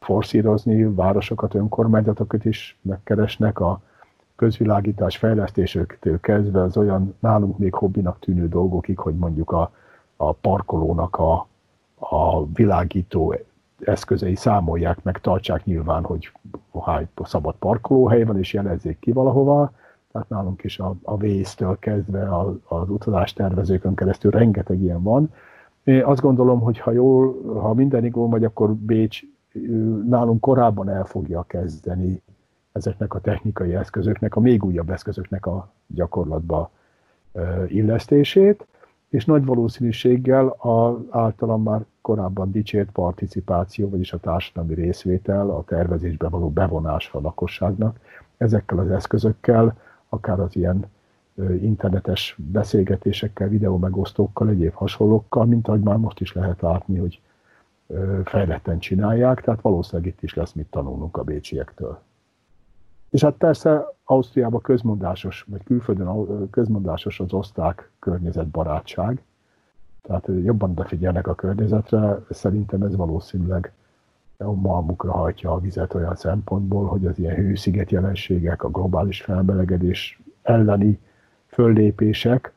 [0.00, 3.80] forszírozni, városokat, önkormányzatokat is megkeresnek a
[4.36, 9.72] közvilágítás fejlesztésektől kezdve az olyan nálunk még hobbinak tűnő dolgokig, hogy mondjuk a,
[10.16, 11.46] a parkolónak a,
[11.98, 13.34] a világító
[13.80, 16.32] eszközei számolják meg, tartsák nyilván, hogy
[16.84, 19.72] hány szabad parkolóhely van, és jelezzék ki valahova.
[20.12, 25.32] Tehát nálunk is a, a vésztől kezdve az, az utazástervezőkön keresztül rengeteg ilyen van.
[25.84, 29.22] Én azt gondolom, hogy ha, jól, ha minden igaz megy, akkor Bécs
[30.08, 32.22] nálunk korábban el fogja kezdeni
[32.72, 36.70] ezeknek a technikai eszközöknek, a még újabb eszközöknek a gyakorlatba
[37.66, 38.66] illesztését,
[39.08, 46.28] és nagy valószínűséggel az általam már korábban dicsért participáció, vagyis a társadalmi részvétel, a tervezésbe
[46.28, 47.98] való bevonása a lakosságnak,
[48.36, 49.76] ezekkel az eszközökkel,
[50.10, 50.86] akár az ilyen
[51.60, 57.20] internetes beszélgetésekkel, videómegosztókkal, egyéb hasonlókkal, mint ahogy már most is lehet látni, hogy
[58.24, 61.98] fejletten csinálják, tehát valószínűleg itt is lesz mit tanulnunk a bécsiektől.
[63.10, 69.22] És hát persze Ausztriában közmondásos, vagy külföldön közmondásos az osztrák környezetbarátság,
[70.02, 73.72] tehát jobban befigyelnek a környezetre, szerintem ez valószínűleg
[74.44, 80.98] malmukra hajtja a vizet olyan szempontból, hogy az ilyen hősziget jelenségek, a globális felmelegedés elleni
[81.46, 82.52] föllépések,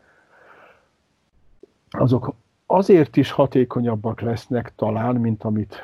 [1.89, 2.33] azok
[2.65, 5.75] azért is hatékonyabbak lesznek talán, mint amit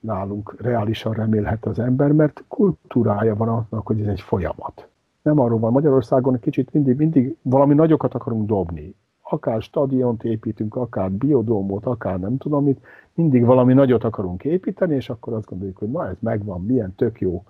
[0.00, 4.88] nálunk reálisan remélhet az ember, mert kultúrája van annak, hogy ez egy folyamat.
[5.22, 8.94] Nem arról van, Magyarországon kicsit mindig, mindig valami nagyokat akarunk dobni.
[9.28, 12.84] Akár stadiont építünk, akár biodómot, akár nem tudom mit,
[13.14, 17.20] mindig valami nagyot akarunk építeni, és akkor azt gondoljuk, hogy na ez megvan, milyen tök
[17.20, 17.44] jó,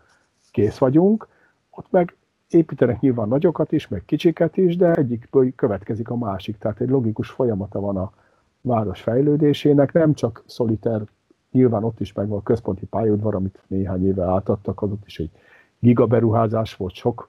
[0.50, 1.28] kész vagyunk.
[1.70, 2.16] Ott meg
[2.48, 6.58] építenek nyilván nagyokat is, meg kicsiket is, de egyikből következik a másik.
[6.58, 8.12] Tehát egy logikus folyamata van a
[8.60, 11.02] város fejlődésének, nem csak szoliter,
[11.50, 15.30] nyilván ott is megvan a központi pályaudvar, amit néhány éve átadtak, az ott is egy
[15.78, 17.28] gigaberuházás volt, sok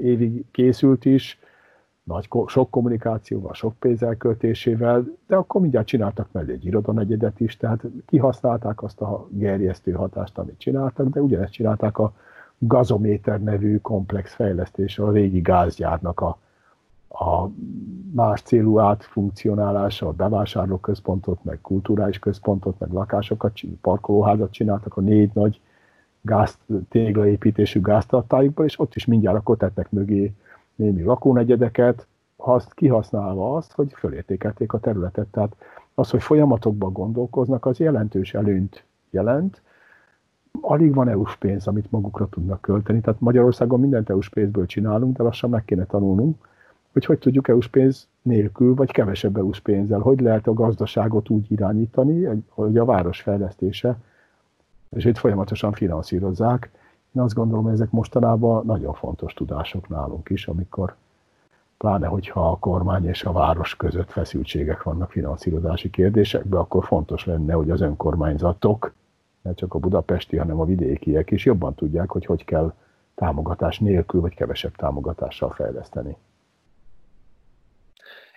[0.00, 1.38] évig készült is,
[2.06, 8.82] nagy, sok kommunikációval, sok pénzelköltésével, de akkor mindjárt csináltak mellé egy irodonegyedet is, tehát kihasználták
[8.82, 12.12] azt a gerjesztő hatást, amit csináltak, de ugyanezt csinálták a
[12.58, 16.38] gazométer nevű komplex fejlesztés, a régi gázgyárnak a,
[17.08, 17.48] a
[18.12, 25.60] más célú átfunkcionálása, a bevásárlóközpontot, meg kulturális központot, meg lakásokat, parkolóházat csináltak a négy nagy
[26.20, 30.32] gáz, téglaépítésű gáztartályukból, és ott is mindjárt akkor tettek mögé
[30.76, 35.26] némi lakónegyedeket, azt kihasználva azt, hogy fölértékelték a területet.
[35.26, 35.56] Tehát
[35.94, 39.62] az, hogy folyamatokban gondolkoznak, az jelentős előnyt jelent.
[40.60, 43.00] Alig van EU-s pénz, amit magukra tudnak költeni.
[43.00, 46.48] Tehát Magyarországon mindent EU-s pénzből csinálunk, de lassan meg kéne tanulnunk,
[46.92, 51.52] hogy hogy tudjuk EU-s pénz nélkül, vagy kevesebb EU-s pénzzel, hogy lehet a gazdaságot úgy
[51.52, 53.98] irányítani, hogy a város fejlesztése,
[54.90, 56.70] és itt folyamatosan finanszírozzák,
[57.16, 60.94] én azt gondolom, hogy ezek mostanában nagyon fontos tudások nálunk is, amikor
[61.78, 67.52] pláne hogyha a kormány és a város között feszültségek vannak finanszírozási kérdésekben, akkor fontos lenne,
[67.52, 68.94] hogy az önkormányzatok,
[69.42, 72.72] ne csak a budapesti, hanem a vidékiek is jobban tudják, hogy hogy kell
[73.14, 76.16] támogatás nélkül, vagy kevesebb támogatással fejleszteni.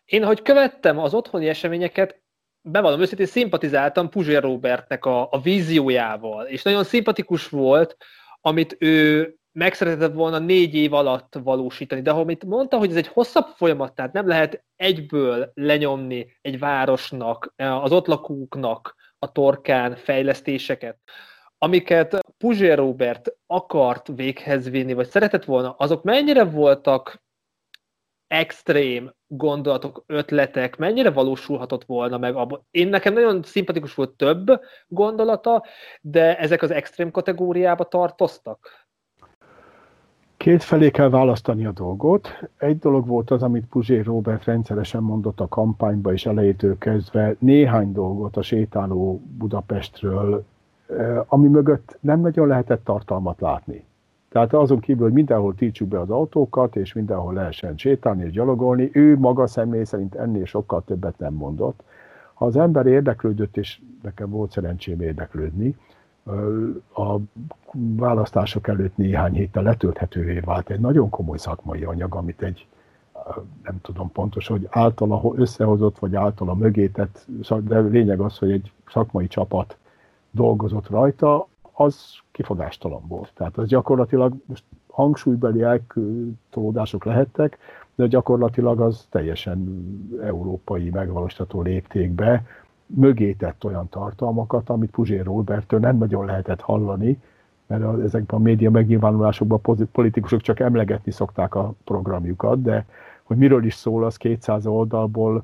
[0.05, 2.19] Én, hogy követtem az otthoni eseményeket,
[2.61, 7.97] bevallom őszintén, szimpatizáltam Puzsér Robertnek a, a víziójával, és nagyon szimpatikus volt,
[8.41, 12.01] amit ő meg szeretett volna négy év alatt valósítani.
[12.01, 17.53] De amit mondta, hogy ez egy hosszabb folyamat, tehát nem lehet egyből lenyomni egy városnak,
[17.55, 20.99] az ott lakóknak a torkán fejlesztéseket,
[21.57, 27.23] amiket Puzsér Robert akart véghez vinni, vagy szeretett volna, azok mennyire voltak
[28.27, 32.65] extrém gondolatok, ötletek, mennyire valósulhatott volna meg abban.
[32.71, 35.63] Én nekem nagyon szimpatikus volt több gondolata,
[36.01, 38.87] de ezek az extrém kategóriába tartoztak?
[40.37, 42.39] Két felé kell választani a dolgot.
[42.57, 47.91] Egy dolog volt az, amit Puzsér Robert rendszeresen mondott a kampányba, és elejétől kezdve néhány
[47.91, 50.45] dolgot a sétáló Budapestről,
[50.87, 53.87] eh, ami mögött nem nagyon lehetett tartalmat látni.
[54.29, 58.89] Tehát azon kívül, hogy mindenhol tiltsuk be az autókat, és mindenhol lehessen sétálni és gyalogolni,
[58.93, 61.83] ő maga személy szerint ennél sokkal többet nem mondott.
[62.33, 65.75] Ha az ember érdeklődött, és nekem volt szerencsém érdeklődni,
[66.95, 67.15] a
[67.95, 72.67] választások előtt néhány héttel letölthetővé vált egy nagyon komoly szakmai anyag, amit egy
[73.63, 77.27] nem tudom pontos, hogy általa összehozott, vagy általa mögétett,
[77.63, 79.77] de lényeg az, hogy egy szakmai csapat
[80.31, 81.47] dolgozott rajta,
[81.79, 83.31] az kifogástalan volt.
[83.33, 87.57] Tehát az gyakorlatilag most hangsúlybeli eltolódások lehettek,
[87.95, 89.87] de gyakorlatilag az teljesen
[90.23, 92.45] európai megvalósítható léptékbe
[92.85, 97.21] mögé tett olyan tartalmakat, amit Puzsér Robertől nem nagyon lehetett hallani,
[97.67, 99.61] mert ezekben a média megnyilvánulásokban
[99.91, 102.85] politikusok csak emlegetni szokták a programjukat, de
[103.23, 105.43] hogy miről is szól, az 200 oldalból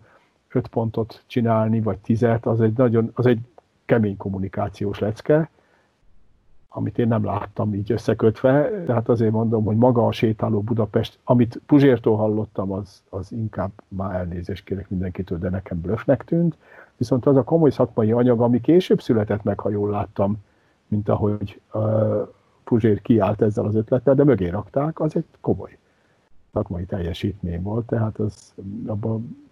[0.50, 3.40] 5 pontot csinálni, vagy 10 az egy nagyon, az egy
[3.86, 5.50] kemény kommunikációs lecke,
[6.78, 11.62] amit én nem láttam így összekötve, tehát azért mondom, hogy maga a sétáló Budapest, amit
[11.66, 16.58] Puzsértól hallottam, az, az inkább már elnézést kérek mindenkitől, de nekem blöfnek tűnt,
[16.98, 20.38] viszont az a komoly szakmai anyag, ami később született meg, ha jól láttam,
[20.88, 22.28] mint ahogy uh,
[22.64, 25.78] Puzsér kiállt ezzel az ötlettel, de mögé rakták, az egy komoly
[26.54, 28.54] szakmai teljesítmény volt, tehát az
[28.86, 29.45] abban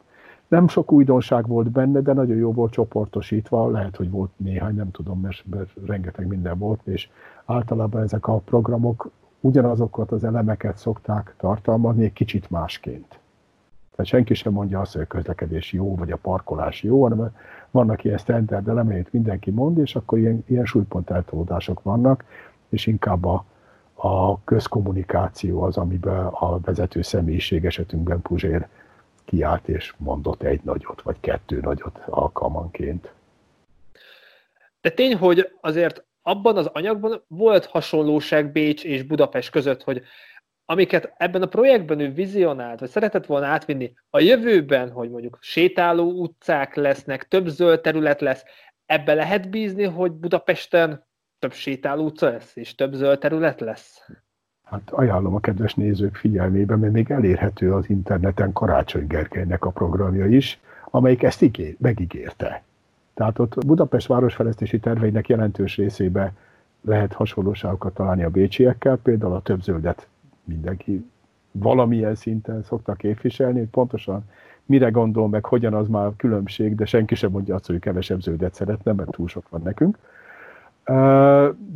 [0.53, 4.91] nem sok újdonság volt benne, de nagyon jó volt csoportosítva, lehet, hogy volt néhány, nem
[4.91, 5.43] tudom, mert,
[5.85, 7.09] rengeteg minden volt, és
[7.45, 13.19] általában ezek a programok ugyanazokat az elemeket szokták tartalmazni egy kicsit másként.
[13.91, 17.29] Tehát senki sem mondja azt, hogy a közlekedés jó, vagy a parkolás jó, hanem
[17.71, 22.23] vannak ilyen standard elemek, mindenki mond, és akkor ilyen, ilyen súlypont eltolódások vannak,
[22.69, 23.45] és inkább a,
[23.93, 28.67] a közkommunikáció az, amiben a vezető személyiség esetünkben Puzsér
[29.25, 33.13] kiállt és mondott egy nagyot, vagy kettő nagyot alkalmanként.
[34.81, 40.03] De tény, hogy azért abban az anyagban volt hasonlóság Bécs és Budapest között, hogy
[40.65, 46.11] amiket ebben a projektben ő vizionált, vagy szeretett volna átvinni a jövőben, hogy mondjuk sétáló
[46.11, 48.43] utcák lesznek, több zöld terület lesz,
[48.85, 51.07] ebbe lehet bízni, hogy Budapesten
[51.39, 54.07] több sétáló utca lesz, és több zöld terület lesz?
[54.73, 60.25] Hát ajánlom a kedves nézők figyelmébe, mert még elérhető az interneten Karácsony Gergelynek a programja
[60.27, 60.59] is,
[60.89, 62.63] amelyik ezt ígér, megígérte.
[63.13, 66.33] Tehát ott Budapest városfejlesztési terveinek jelentős részébe
[66.81, 70.07] lehet hasonlóságokat találni a bécsiekkel, például a több zöldet
[70.43, 71.09] mindenki
[71.51, 74.23] valamilyen szinten szokta képviselni, hogy pontosan
[74.65, 78.53] mire gondol meg, hogyan az már különbség, de senki sem mondja azt, hogy kevesebb zöldet
[78.53, 79.97] szeretne, mert túl sok van nekünk.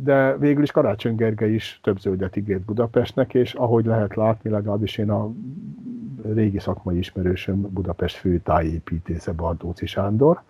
[0.02, 4.98] De végül is Karácsony Gergely is több zöldet ígért Budapestnek, és ahogy lehet látni, legalábbis
[4.98, 5.30] én a
[6.32, 10.42] régi szakmai ismerősöm Budapest fő tájépítésze Bardóci Sándor,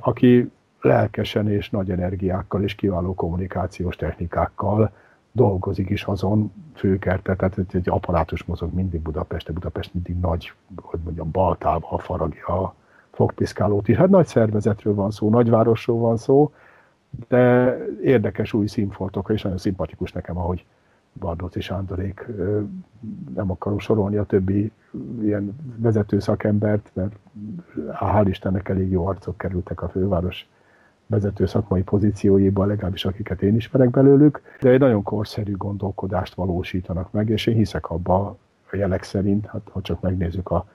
[0.00, 4.92] aki lelkesen és nagy energiákkal és kiváló kommunikációs technikákkal
[5.32, 11.30] dolgozik is azon főkertet, tehát egy apparátus mozog mindig Budapest, Budapest mindig nagy, hogy mondjam,
[11.30, 12.74] baltával faragja a
[13.10, 13.96] fogpiszkálót is.
[13.96, 16.52] Hát nagy szervezetről van szó, nagyvárosról van szó,
[17.28, 20.64] de érdekes új színfoltok, és nagyon szimpatikus nekem, ahogy
[21.12, 22.26] Bardóci Sándorék,
[23.34, 24.72] nem akarom sorolni a többi
[25.22, 27.12] ilyen vezető szakembert, mert
[27.92, 30.48] hál' Istennek elég jó arcok kerültek a főváros
[31.06, 37.28] vezető szakmai pozícióiban, legalábbis akiket én ismerek belőlük, de egy nagyon korszerű gondolkodást valósítanak meg,
[37.28, 38.36] és én hiszek abba
[38.72, 40.66] a jelek szerint, hát ha csak megnézzük a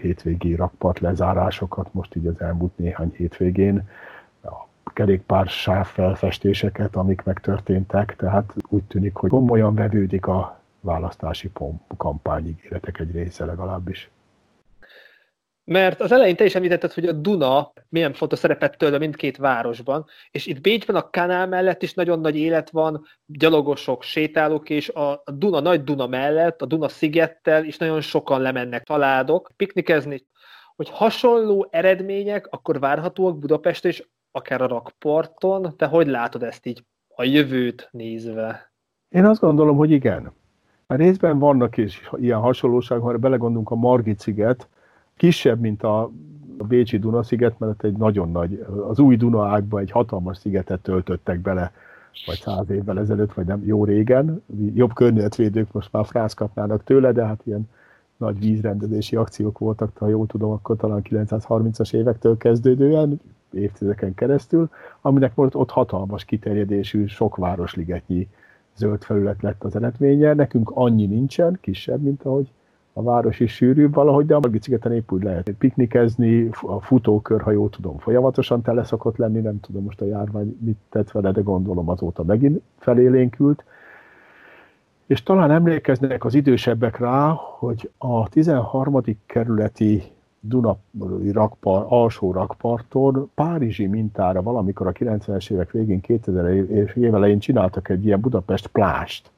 [0.00, 3.88] hétvégi rakpart lezárásokat, most így az elmúlt néhány hétvégén,
[4.98, 11.50] a kerékpár sávfelfestéseket, amik megtörténtek, tehát úgy tűnik, hogy komolyan vevődik a választási
[11.96, 14.10] kampány ígéretek egy része legalábbis.
[15.64, 19.36] Mert az elején te is említetted, hogy a Duna milyen fontos szerepet tölt a mindkét
[19.36, 24.88] városban, és itt Bécsben a kanál mellett is nagyon nagy élet van, gyalogosok, sétálók, és
[24.88, 30.26] a Duna, nagy Duna mellett, a Duna szigettel is nagyon sokan lemennek családok piknikezni,
[30.76, 34.02] hogy hasonló eredmények akkor várhatóak Budapest és
[34.38, 35.74] akár a rakparton.
[35.76, 38.72] Te hogy látod ezt így a jövőt nézve?
[39.08, 40.32] Én azt gondolom, hogy igen.
[40.86, 44.68] A részben vannak is ilyen hasonlóságok, ha belegondolunk a Margit sziget,
[45.16, 46.10] kisebb, mint a,
[46.68, 51.72] Bécsi Duna-sziget, mert egy nagyon nagy, az új Duna ágba egy hatalmas szigetet töltöttek bele,
[52.26, 54.42] vagy száz évvel ezelőtt, vagy nem, jó régen.
[54.74, 57.68] Jobb környezetvédők most már frász kapnának tőle, de hát ilyen
[58.18, 65.34] nagy vízrendezési akciók voltak, ha jól tudom, akkor talán 930-as évektől kezdődően, évtizedeken keresztül, aminek
[65.34, 68.28] volt ott hatalmas kiterjedésű, sok városligetnyi
[68.76, 70.34] zöld felület lett az eredménye.
[70.34, 72.52] Nekünk annyi nincsen, kisebb, mint ahogy
[72.92, 77.40] a város is sűrűbb valahogy, de a Margit szigeten épp úgy lehet piknikezni, a futókör,
[77.40, 81.32] ha jól tudom, folyamatosan tele szokott lenni, nem tudom most a járvány mit tett vele,
[81.32, 83.64] de gondolom azóta megint felélénkült.
[85.08, 89.02] És talán emlékeznek az idősebbek rá, hogy a 13.
[89.26, 90.02] kerületi
[90.40, 90.76] Duna
[91.32, 96.52] rakpar, alsó rakparton Párizsi mintára valamikor a 90-es évek végén, 2000
[96.96, 99.30] év elején csináltak egy ilyen Budapest plást.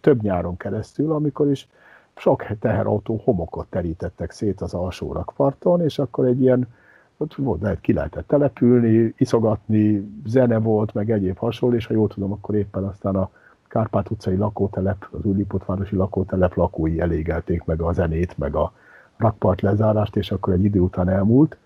[0.00, 1.68] Több nyáron keresztül, amikor is
[2.14, 6.68] sok teherautó homokot terítettek szét az alsó rakparton, és akkor egy ilyen,
[7.16, 12.08] ott volt, lehet, ki lehetett települni, iszogatni, zene volt, meg egyéb hasonló, és ha jól
[12.08, 13.30] tudom, akkor éppen aztán a
[13.70, 18.72] Kárpát utcai lakótelep, az Újlipotvárosi lakótelep lakói elégelték meg a zenét, meg a
[19.16, 21.56] rakpart lezárást, és akkor egy idő után elmúlt.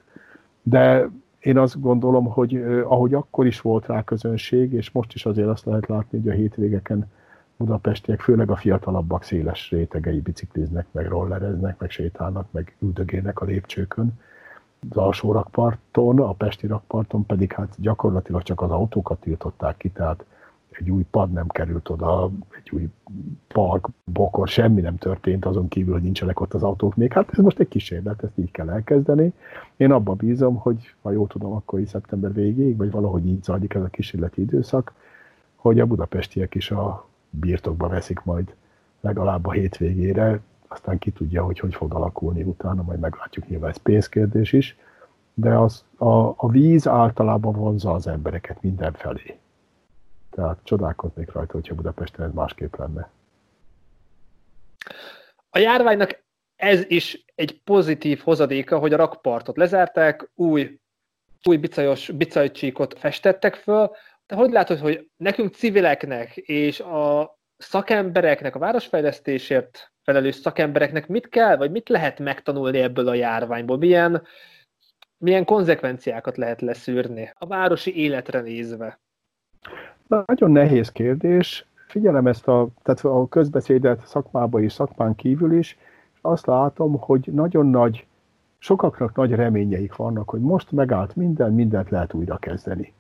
[0.63, 1.09] De
[1.41, 5.65] én azt gondolom, hogy ahogy akkor is volt rá közönség, és most is azért azt
[5.65, 7.11] lehet látni, hogy a hétvégeken
[7.57, 14.21] budapestiek, főleg a fiatalabbak széles rétegei bicikliznek, meg rollereznek, meg sétálnak, meg üldögének a lépcsőkön.
[14.91, 20.25] Az alsó rakparton, a pesti rakparton pedig hát gyakorlatilag csak az autókat tiltották ki, tehát
[20.79, 22.89] egy új pad nem került oda, egy új
[23.49, 27.13] park, bokor, semmi nem történt, azon kívül, hogy nincsenek ott az autók még.
[27.13, 29.33] Hát ez most egy kísérlet, ezt így kell elkezdeni.
[29.77, 33.75] Én abban bízom, hogy ha jól tudom, akkor is szeptember végéig, vagy valahogy így zajlik
[33.75, 34.93] ez a kísérleti időszak,
[35.55, 38.55] hogy a budapestiek is a birtokba veszik majd
[39.01, 43.77] legalább a hétvégére, aztán ki tudja, hogy hogy fog alakulni utána, majd meglátjuk, nyilván ez
[43.77, 44.77] pénzkérdés is,
[45.35, 49.39] de az, a, a víz általában vonza az embereket mindenfelé.
[50.35, 53.11] Tehát csodálkoznék rajta, hogyha Budapesten ez másképp lenne.
[55.51, 56.23] A járványnak
[56.57, 60.79] ez is egy pozitív hozadéka, hogy a rakpartot lezárták, új,
[61.49, 63.91] új bicajos, bicajcsíkot festettek föl,
[64.27, 71.57] te hogy látod, hogy nekünk civileknek és a szakembereknek, a városfejlesztésért felelős szakembereknek mit kell,
[71.57, 73.77] vagy mit lehet megtanulni ebből a járványból?
[73.77, 74.27] Milyen,
[75.19, 79.03] milyen konzekvenciákat lehet leszűrni a városi életre nézve?
[80.09, 81.67] Nagyon nehéz kérdés.
[81.87, 85.79] Figyelem ezt a, tehát a közbeszédet szakmába és szakmán kívül is,
[86.15, 88.07] és azt látom, hogy nagyon nagy,
[88.59, 92.93] sokaknak nagy reményeik vannak, hogy most megállt minden, mindent lehet újra kezdeni.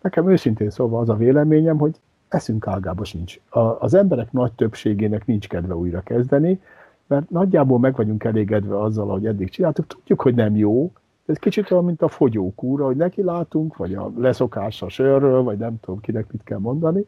[0.00, 3.40] Nekem őszintén szóval az a véleményem, hogy eszünk ágába sincs.
[3.48, 6.60] A, az emberek nagy többségének nincs kedve újra kezdeni,
[7.06, 9.86] mert nagyjából meg vagyunk elégedve azzal, hogy eddig csináltuk.
[9.86, 10.92] Tudjuk, hogy nem jó,
[11.28, 15.58] ez kicsit olyan, mint a fogyókúra, hogy neki látunk, vagy a leszokás a sörről, vagy
[15.58, 17.04] nem tudom kinek mit kell mondani,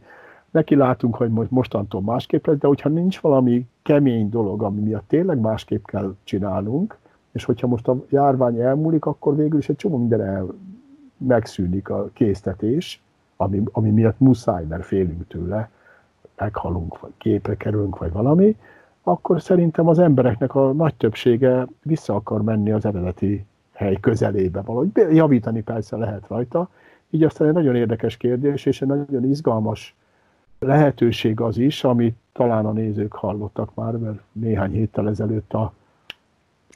[0.50, 5.08] neki látunk, hogy most mostantól másképp lesz, de hogyha nincs valami kemény dolog, ami miatt
[5.08, 6.98] tényleg másképp kell csinálnunk,
[7.32, 10.46] és hogyha most a járvány elmúlik, akkor végül is egy csomó minden el,
[11.16, 13.02] megszűnik a késztetés,
[13.36, 15.70] ami, ami miatt muszáj, mert félünk tőle,
[16.36, 18.56] meghalunk, vagy képre kerülünk, vagy valami,
[19.02, 23.44] akkor szerintem az embereknek a nagy többsége vissza akar menni az eredeti
[23.80, 24.90] hely közelébe valahogy.
[25.12, 26.68] Javítani persze lehet rajta.
[27.10, 29.94] Így aztán egy nagyon érdekes kérdés, és egy nagyon izgalmas
[30.58, 35.72] lehetőség az is, amit talán a nézők hallottak már, mert néhány héttel ezelőtt a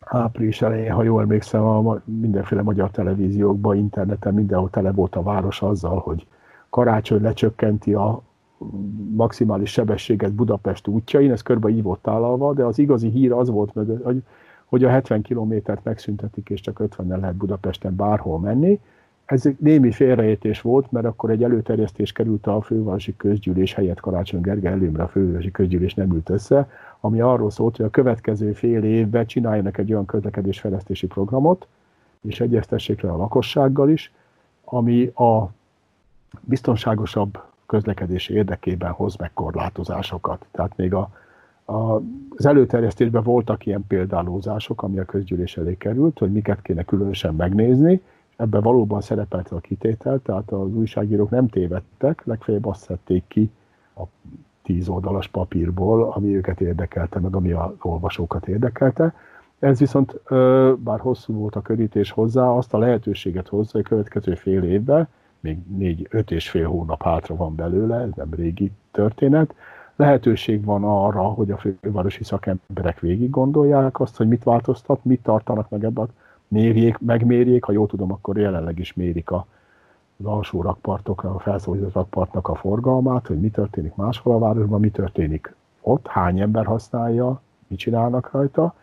[0.04, 5.62] április elején, ha jól emlékszem, a mindenféle magyar televíziókban, interneten mindenhol tele volt a város
[5.62, 6.26] azzal, hogy
[6.70, 8.22] karácsony lecsökkenti a
[9.14, 13.72] maximális sebességet Budapest útjain, ez körbe így volt tálalva, de az igazi hír az volt
[14.02, 14.22] hogy,
[14.74, 18.80] hogy a 70 kilométert megszüntetik, és csak 50-nel lehet Budapesten bárhol menni.
[19.24, 24.40] Ez egy némi félreértés volt, mert akkor egy előterjesztés került a fővárosi közgyűlés helyett Karácsony
[24.40, 26.70] Gergely előmre a fővárosi közgyűlés nem ült össze,
[27.00, 31.66] ami arról szólt, hogy a következő fél évben csináljanak egy olyan közlekedésfejlesztési programot,
[32.20, 34.12] és egyeztessék le a lakossággal is,
[34.64, 35.50] ami a
[36.40, 40.46] biztonságosabb közlekedési érdekében hoz meg korlátozásokat.
[40.50, 41.10] Tehát még a,
[41.64, 41.94] a,
[42.36, 48.02] az előterjesztésben voltak ilyen példálózások, ami a közgyűlés elé került, hogy miket kéne különösen megnézni,
[48.36, 53.50] ebben valóban szerepelt a kitétel, tehát az újságírók nem tévedtek, legfeljebb azt szedték ki
[53.96, 54.02] a
[54.62, 59.14] tíz oldalas papírból, ami őket érdekelte, meg ami a olvasókat érdekelte.
[59.58, 60.20] Ez viszont,
[60.78, 65.08] bár hosszú volt a körítés hozzá, azt a lehetőséget hozza, hogy a következő fél évben
[65.40, 69.54] még négy-öt és fél hónap hátra van belőle, ez nem régi történet.
[69.96, 75.70] Lehetőség van arra, hogy a fővárosi szakemberek végig gondolják azt, hogy mit változtat, mit tartanak
[75.70, 76.08] meg ebben,
[76.48, 79.46] mérjék, megmérjék, ha jól tudom, akkor jelenleg is mérik a,
[80.16, 84.90] az alsó rakpartokra, a felszólított rakpartnak a forgalmát, hogy mi történik máshol a városban, mi
[84.90, 88.74] történik ott, hány ember használja, mit csinálnak rajta,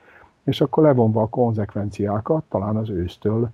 [0.44, 3.50] és akkor levonva a konzekvenciákat, talán az ősztől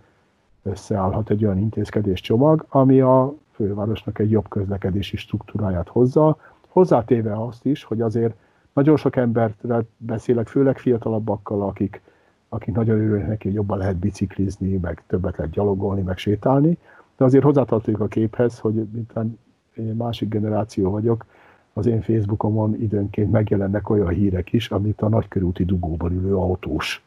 [0.63, 6.37] összeállhat egy olyan intézkedéscsomag, ami a fővárosnak egy jobb közlekedési struktúráját hozza,
[6.67, 8.33] hozzátéve azt is, hogy azért
[8.73, 9.63] nagyon sok embert
[9.97, 12.01] beszélek, főleg fiatalabbakkal, akik,
[12.49, 16.77] akik nagyon örülnek neki, hogy jobban lehet biciklizni, meg többet lehet gyalogolni, meg sétálni,
[17.17, 19.13] de azért hozzátartozik a képhez, hogy mint
[19.75, 21.25] én másik generáció vagyok,
[21.73, 27.06] az én Facebookomon időnként megjelennek olyan hírek is, amit a nagykörúti dugóban ülő autós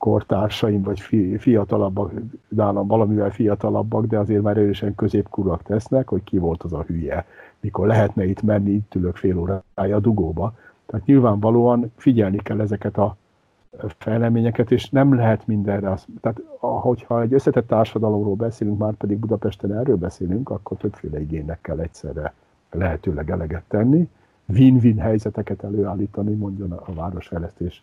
[0.00, 1.00] kortársaim, vagy
[1.38, 2.12] fiatalabbak,
[2.48, 7.26] nálam valamivel fiatalabbak, de azért már erősen középkurak tesznek, hogy ki volt az a hülye,
[7.60, 10.54] mikor lehetne itt menni, itt ülök fél órája a dugóba.
[10.86, 13.16] Tehát nyilvánvalóan figyelni kell ezeket a
[13.98, 15.90] fejleményeket, és nem lehet mindenre.
[15.90, 21.60] Az, tehát hogyha egy összetett társadalomról beszélünk, már pedig Budapesten erről beszélünk, akkor többféle igénynek
[21.60, 22.34] kell egyszerre
[22.70, 24.08] lehetőleg eleget tenni,
[24.46, 27.82] win-win helyzeteket előállítani, mondjon a városfejlesztés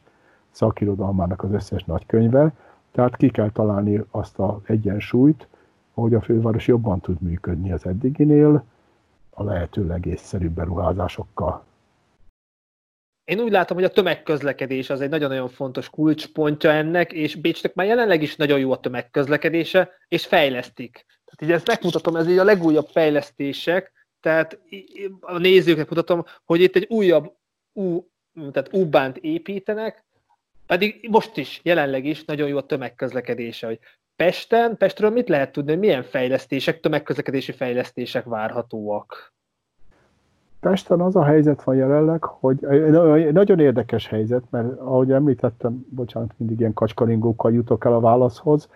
[0.58, 2.54] szakirodalmának az összes nagykönyve,
[2.92, 5.48] tehát ki kell találni azt az egyensúlyt,
[5.94, 8.64] hogy a főváros jobban tud működni az eddiginél,
[9.30, 11.66] a lehető legészszerűbb beruházásokkal.
[13.24, 17.86] Én úgy látom, hogy a tömegközlekedés az egy nagyon-nagyon fontos kulcspontja ennek, és Bécsnek már
[17.86, 21.06] jelenleg is nagyon jó a tömegközlekedése, és fejlesztik.
[21.26, 24.60] Tehát így ezt megmutatom, ez így a legújabb fejlesztések, tehát
[25.20, 27.34] a nézőknek mutatom, hogy itt egy újabb
[27.74, 28.02] U,
[28.52, 30.07] tehát U-bánt építenek,
[30.68, 33.80] pedig most is, jelenleg is nagyon jó a tömegközlekedése, hogy
[34.16, 39.34] Pesten, Pestről mit lehet tudni, hogy milyen fejlesztések, tömegközlekedési fejlesztések várhatóak?
[40.60, 42.60] Pesten az a helyzet van jelenleg, hogy
[43.32, 48.70] nagyon érdekes helyzet, mert ahogy említettem, bocsánat, mindig ilyen kacskaringókkal jutok el a válaszhoz,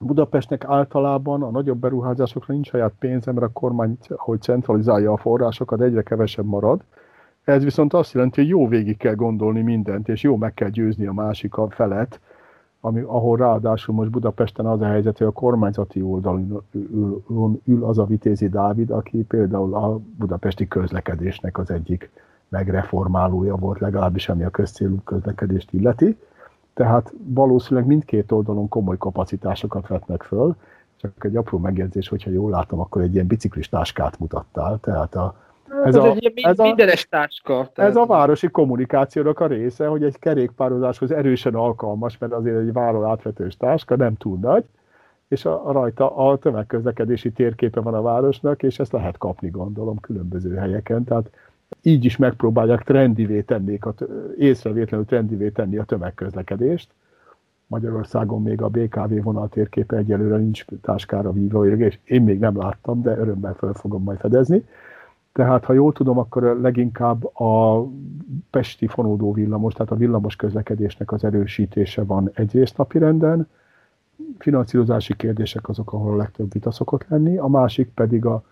[0.00, 5.80] Budapestnek általában a nagyobb beruházásokra nincs saját pénze, mert a kormány, hogy centralizálja a forrásokat,
[5.80, 6.80] egyre kevesebb marad,
[7.44, 11.06] ez viszont azt jelenti, hogy jó végig kell gondolni mindent, és jó meg kell győzni
[11.06, 12.20] a másik a felet,
[12.80, 16.62] ami, ahol ráadásul most Budapesten az a helyzet, hogy a kormányzati oldalon
[17.64, 22.10] ül, az a Vitézi Dávid, aki például a budapesti közlekedésnek az egyik
[22.48, 26.16] megreformálója volt, legalábbis ami a közcélú közlekedést illeti.
[26.74, 30.56] Tehát valószínűleg mindkét oldalon komoly kapacitásokat vetnek föl,
[30.96, 35.34] csak egy apró megjegyzés, hogyha jól látom, akkor egy ilyen biciklis táskát mutattál, tehát a,
[35.84, 37.70] ez, ez, a, egy ez a, mindenes táska.
[37.72, 37.90] Tehát.
[37.90, 43.04] Ez a városi kommunikációnak a része, hogy egy kerékpározáshoz erősen alkalmas, mert azért egy váról
[43.04, 44.64] átvetős táska nem túl nagy,
[45.28, 50.00] és a, a rajta a tömegközlekedési térképe van a városnak, és ezt lehet kapni, gondolom,
[50.00, 51.04] különböző helyeken.
[51.04, 51.30] Tehát
[51.82, 53.78] így is megpróbálják trendivé tenni,
[54.38, 56.90] észrevétlenül trendivé tenni a tömegközlekedést.
[57.66, 63.02] Magyarországon még a BKV vonal térképe egyelőre nincs táskára vívva, és én még nem láttam,
[63.02, 64.64] de örömmel fel fogom majd fedezni.
[65.34, 67.86] Tehát, ha jól tudom, akkor leginkább a
[68.50, 73.48] pesti fonódó villamos, tehát a villamos közlekedésnek az erősítése van egyrészt napirenden,
[74.38, 78.44] finanszírozási kérdések azok, ahol a legtöbb vita szokott lenni, a másik pedig a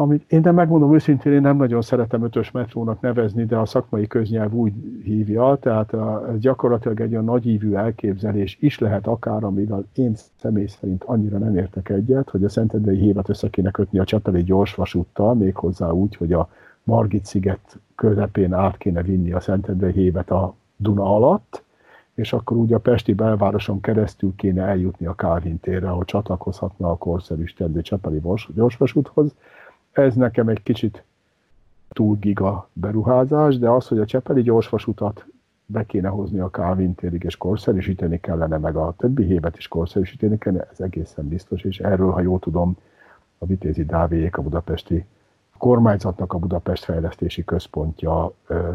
[0.00, 4.06] amit én nem megmondom őszintén, én nem nagyon szeretem ötös metrónak nevezni, de a szakmai
[4.06, 4.72] köznyelv úgy
[5.04, 10.14] hívja, tehát a, ez gyakorlatilag egy olyan nagyívű elképzelés is lehet akár, amíg az én
[10.40, 14.42] személy szerint annyira nem értek egyet, hogy a Szentendrei hévet össze kéne kötni a Csepeli
[14.42, 16.48] gyorsvasúttal, méghozzá úgy, hogy a
[16.82, 21.62] Margit sziget közepén át kéne vinni a Szentendrei hévet a Duna alatt,
[22.14, 26.96] és akkor úgy a Pesti belvároson keresztül kéne eljutni a Kálvin térre, ahol csatlakozhatna a
[26.96, 28.20] korszerű Stendő Csepeli
[28.54, 29.34] gyorsvasúthoz,
[29.92, 31.04] ez nekem egy kicsit
[31.88, 35.24] túl giga beruházás, de az, hogy a Csepeli gyorsvasutat
[35.66, 40.38] be kéne hozni a Calvin térig, és korszerűsíteni kellene, meg a többi hévet is korszerűsíteni
[40.38, 42.76] kellene, ez egészen biztos, és erről, ha jól tudom,
[43.38, 45.04] a Vitézi Dávéjék, a budapesti
[45.58, 48.32] kormányzatnak a Budapest Fejlesztési Központja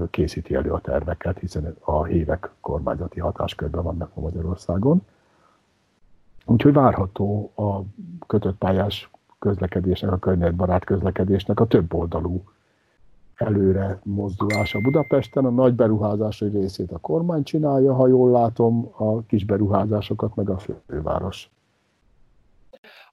[0.10, 5.02] készíti elő a terveket, hiszen a hévek kormányzati hatáskörben vannak Magyarországon.
[6.46, 7.82] Úgyhogy várható a
[8.28, 9.10] kötött pályás
[9.40, 12.44] közlekedésnek, a környezetbarát közlekedésnek a több oldalú
[13.36, 15.46] előre mozdulása Budapesten.
[15.46, 20.58] A nagy beruházásai részét a kormány csinálja, ha jól látom, a kis beruházásokat meg a
[20.88, 21.50] főváros.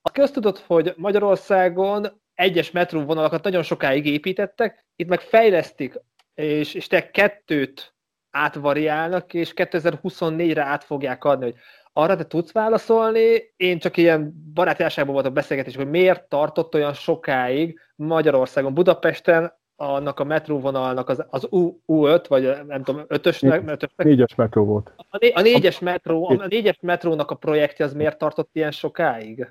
[0.03, 6.01] A köztudott, hogy Magyarországon egyes metróvonalakat nagyon sokáig építettek, itt meg fejlesztik,
[6.35, 7.95] és, és te kettőt
[8.31, 11.55] átvariálnak, és 2024-re át fogják adni, hogy
[11.93, 16.93] arra te tudsz válaszolni, én csak ilyen barátiságban volt a beszélgetés, hogy miért tartott olyan
[16.93, 24.07] sokáig Magyarországon, Budapesten annak a metróvonalnak az, az U, U5, vagy nem tudom, ötösnek, ötösnek.
[24.07, 24.93] Négyes metró volt.
[24.97, 29.47] A, né, a, négyes metró, a négyes metrónak a projektje az miért tartott ilyen sokáig?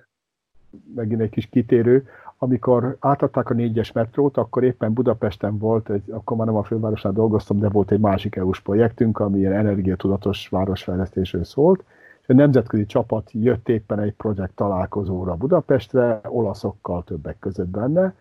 [0.96, 2.08] Megint egy kis kitérő.
[2.38, 7.14] Amikor átadták a négyes metrót, akkor éppen Budapesten volt, egy, akkor már nem a fővárosnál
[7.14, 11.84] dolgoztam, de volt egy másik EU-s projektünk, ami ilyen energiatudatos városfejlesztésről szólt,
[12.32, 18.14] egy nemzetközi csapat jött éppen egy projekt találkozóra Budapestre, olaszokkal többek között benne,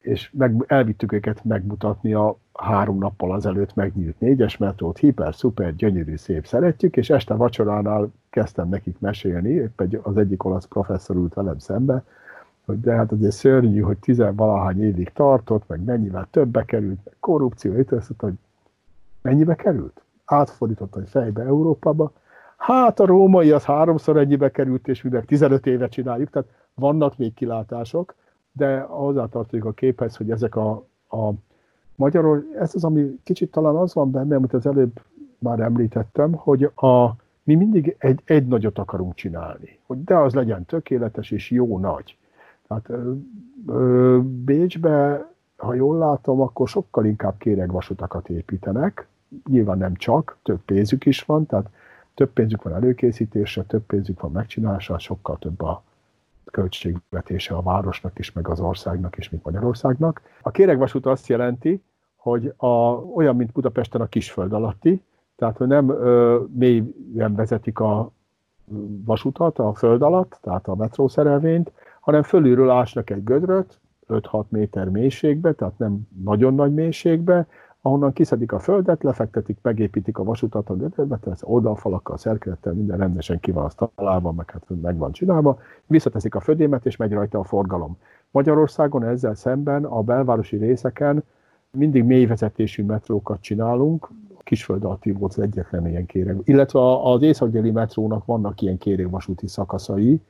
[0.00, 6.16] és meg, elvittük őket megmutatni a három nappal azelőtt megnyílt négyes metrót, hiper, szuper, gyönyörű,
[6.16, 11.58] szép, szeretjük, és este vacsoránál kezdtem nekik mesélni, épp az egyik olasz professzor ült velem
[11.58, 12.04] szembe,
[12.64, 17.78] hogy de hát ugye szörnyű, hogy tizenvalahány évig tartott, meg mennyivel többe került, meg korrupció,
[17.78, 18.34] itt hogy
[19.22, 20.00] mennyibe került?
[20.24, 22.12] Átfordított a fejbe Európába,
[22.62, 27.34] Hát a római az háromszor ennyibe került, és mivel 15 éve csináljuk, tehát vannak még
[27.34, 28.14] kilátások,
[28.52, 30.70] de hozzátartozik a képhez, hogy ezek a,
[31.10, 31.30] a
[31.94, 35.00] magyarul, ez az, ami kicsit talán az van benne, amit az előbb
[35.38, 40.64] már említettem, hogy a, mi mindig egy, egy nagyot akarunk csinálni, hogy de az legyen
[40.64, 42.16] tökéletes és jó nagy.
[42.68, 42.90] Tehát
[44.22, 49.06] Bécsbe, ha jól látom, akkor sokkal inkább kéregvasutakat építenek,
[49.48, 51.70] nyilván nem csak, több pénzük is van, tehát
[52.14, 55.82] több pénzük van előkészítésre, több pénzük van megcsinálásra, sokkal több a
[56.44, 60.22] költségvetése a városnak is, meg az országnak is, mint Magyarországnak.
[60.42, 61.82] A kéregvasút azt jelenti,
[62.16, 62.66] hogy a,
[63.14, 65.02] olyan, mint Budapesten a kisföld alatti,
[65.36, 68.10] tehát hogy nem ö, mélyen vezetik a
[69.04, 75.52] vasutat a föld alatt, tehát a metrószerelvényt, hanem fölülről ásnak egy gödröt, 5-6 méter mélységbe,
[75.52, 77.46] tehát nem nagyon nagy mélységbe,
[77.82, 83.50] ahonnan kiszedik a földet, lefektetik, megépítik a vasutat a tehát oldalfalakkal, szerkezettel, minden rendesen ki
[83.50, 87.96] van találva, meg, hát meg van csinálva, visszateszik a födémet, és megy rajta a forgalom.
[88.30, 91.24] Magyarországon ezzel szemben a belvárosi részeken
[91.70, 94.08] mindig mélyvezetésű metrókat csinálunk,
[94.44, 96.40] Kisföld alatti volt az egyetlen ilyen kéreg.
[96.44, 100.20] Illetve az északdéli metrónak vannak ilyen kérégvasúti szakaszai,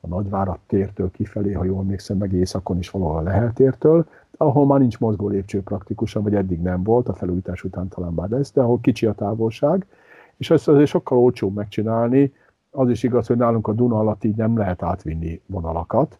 [0.00, 4.66] a Nagyvárat tértől kifelé, ha jól emlékszem, meg északon is valahol a Lehel tértől, ahol
[4.66, 8.52] már nincs mozgó lépcső praktikusan, vagy eddig nem volt, a felújítás után talán már lesz,
[8.52, 9.86] de ahol kicsi a távolság,
[10.36, 12.32] és ezt azért sokkal olcsóbb megcsinálni.
[12.70, 16.18] Az is igaz, hogy nálunk a Duna alatt így nem lehet átvinni vonalakat,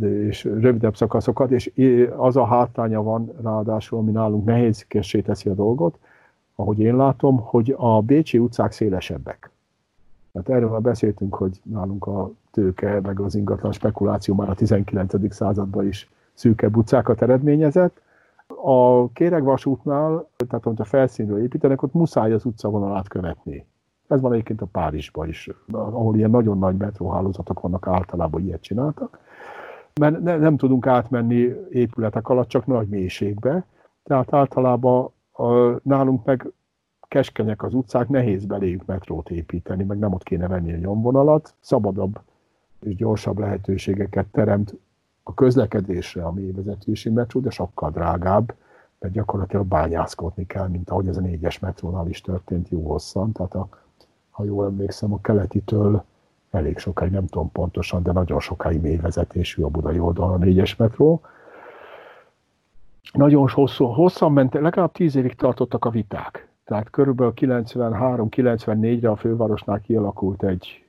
[0.00, 1.72] és rövidebb szakaszokat, és
[2.16, 5.98] az a hátránya van ráadásul, ami nálunk nehézkessé teszi a dolgot,
[6.54, 9.50] ahogy én látom, hogy a Bécsi utcák szélesebbek.
[10.38, 15.34] Hát erről már beszéltünk, hogy nálunk a tőke, meg az ingatlan spekuláció már a 19.
[15.34, 18.00] században is szűkebb utcákat eredményezett.
[18.62, 23.66] A Kéregvasútnál, tehát amit a felszínről építenek, ott muszáj az utcavonalát követni.
[24.08, 29.18] Ez van egyébként a Párizsban is, ahol ilyen nagyon nagy metróhálózatok vannak, általában ilyet csináltak.
[30.00, 33.64] Mert ne, nem tudunk átmenni épületek alatt, csak nagy mélységbe.
[34.02, 36.52] Tehát általában a, nálunk meg
[37.08, 42.20] keskenyek az utcák, nehéz beléjük metrót építeni, meg nem ott kéne venni a nyomvonalat, szabadabb
[42.80, 44.74] és gyorsabb lehetőségeket teremt
[45.22, 48.54] a közlekedésre a mélyvezetési metró, de sokkal drágább,
[48.98, 53.32] mert gyakorlatilag bányászkodni kell, mint ahogy ez a négyes metrónál is történt jó hosszan.
[53.32, 53.68] Tehát a,
[54.30, 56.04] ha jól emlékszem, a keletitől
[56.50, 61.20] elég sokáig, nem tudom pontosan, de nagyon sokáig mélyvezetésű a budai oldalon a négyes metró.
[63.12, 66.47] Nagyon hosszú, hosszan ment, legalább tíz évig tartottak a viták.
[66.68, 70.84] Tehát körülbelül 93-94-re a fővárosnál kialakult egy,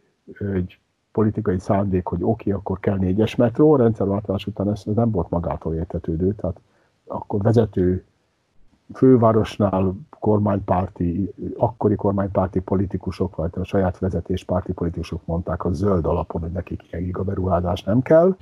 [0.55, 0.79] egy
[1.11, 5.29] politikai szándék, hogy oké, okay, akkor kell négyes metró, a rendszerváltás után ez nem volt
[5.29, 6.59] magától értetődő, tehát
[7.07, 8.03] akkor vezető
[8.93, 16.51] fővárosnál kormánypárti, akkori kormánypárti politikusok, vagy a saját vezetéspárti politikusok mondták a zöld alapon, hogy
[16.51, 18.35] nekik ilyen gigaberuházás nem kell.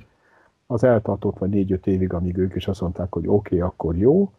[0.66, 4.30] Az eltartott vagy négy-öt évig, amíg ők is azt mondták, hogy oké, okay, akkor jó,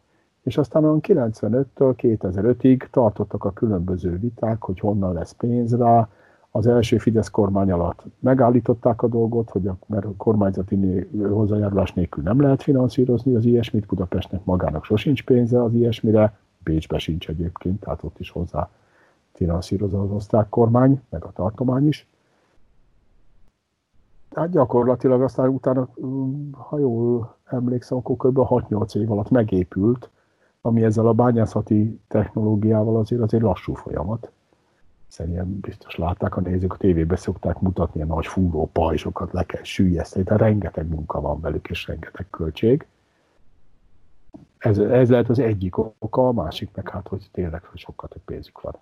[0.44, 6.10] és aztán olyan 95-től 2005-ig tartottak a különböző viták, hogy honnan lesz pénz rá,
[6.52, 12.24] az első Fidesz kormány alatt megállították a dolgot, hogy a, mert a kormányzati hozzájárulás nélkül
[12.24, 18.04] nem lehet finanszírozni az ilyesmit, Budapestnek magának sosincs pénze az ilyesmire, Bécsbe sincs egyébként, tehát
[18.04, 18.70] ott is hozzá
[19.34, 22.08] finanszírozza az osztrák kormány, meg a tartomány is.
[24.30, 25.88] Tehát gyakorlatilag aztán utána,
[26.52, 28.38] ha jól emlékszem, akkor kb.
[28.38, 30.10] 6-8 év alatt megépült,
[30.70, 34.32] ami ezzel a bányászati technológiával azért azért lassú folyamat
[35.10, 39.64] Szerintem biztos látták a nézők, a tévébe szokták mutatni a nagy fúró pajzsokat, le kell
[39.64, 42.88] sűjeszteni, tehát rengeteg munka van velük, és rengeteg költség.
[44.58, 48.62] Ez, ez lehet az egyik oka, a másik meg hát, hogy tényleg sokkal több pénzük
[48.62, 48.78] van.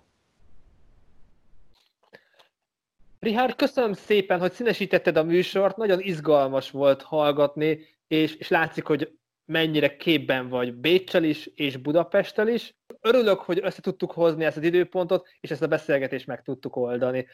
[3.18, 9.17] Richard, köszönöm szépen, hogy színesítetted a műsort, nagyon izgalmas volt hallgatni, és, és látszik, hogy
[9.48, 12.76] mennyire képben vagy Bécsel is, és Budapesttel is.
[13.00, 17.26] Örülök, hogy össze tudtuk hozni ezt az időpontot, és ezt a beszélgetést meg tudtuk oldani.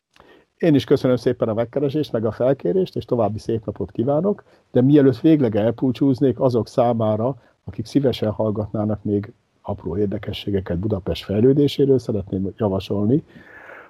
[0.57, 4.81] Én is köszönöm szépen a megkeresést, meg a felkérést, és további szép napot kívánok, de
[4.81, 13.25] mielőtt végleg elpúcsúznék azok számára, akik szívesen hallgatnának még apró érdekességeket Budapest fejlődéséről, szeretném javasolni,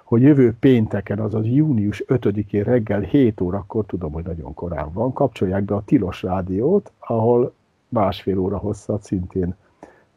[0.03, 5.63] hogy jövő pénteken, azaz június 5-én reggel 7 órakor, tudom, hogy nagyon korán van, kapcsolják
[5.63, 7.53] be a Tilos Rádiót, ahol
[7.95, 9.55] másfél óra hosszat szintén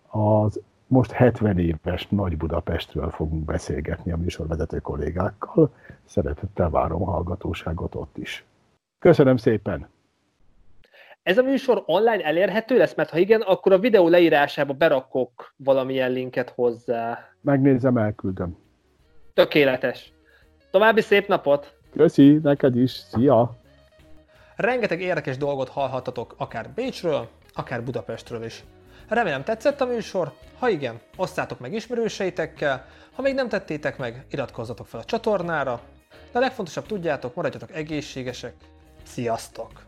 [0.09, 5.75] az most 70 éves Nagy Budapestről fogunk beszélgetni a műsorvezető kollégákkal.
[6.05, 8.45] Szeretettel várom a hallgatóságot ott is.
[8.99, 9.89] Köszönöm szépen!
[11.23, 12.95] Ez a műsor online elérhető lesz?
[12.95, 17.19] Mert ha igen, akkor a videó leírásába berakok valamilyen linket hozzá.
[17.41, 18.59] Megnézem, elküldöm.
[19.35, 20.13] Tökéletes.
[20.71, 21.77] További szép napot!
[21.93, 22.91] Köszi, neked is.
[22.91, 23.57] Szia!
[24.57, 28.65] Rengeteg érdekes dolgot hallhattatok akár Bécsről, akár Budapestről is.
[29.09, 34.87] Remélem tetszett a műsor, ha igen, osszátok meg ismerőseitekkel, ha még nem tettétek meg, iratkozzatok
[34.87, 35.81] fel a csatornára,
[36.33, 38.55] de a legfontosabb tudjátok, maradjatok egészségesek.
[39.03, 39.88] Sziasztok!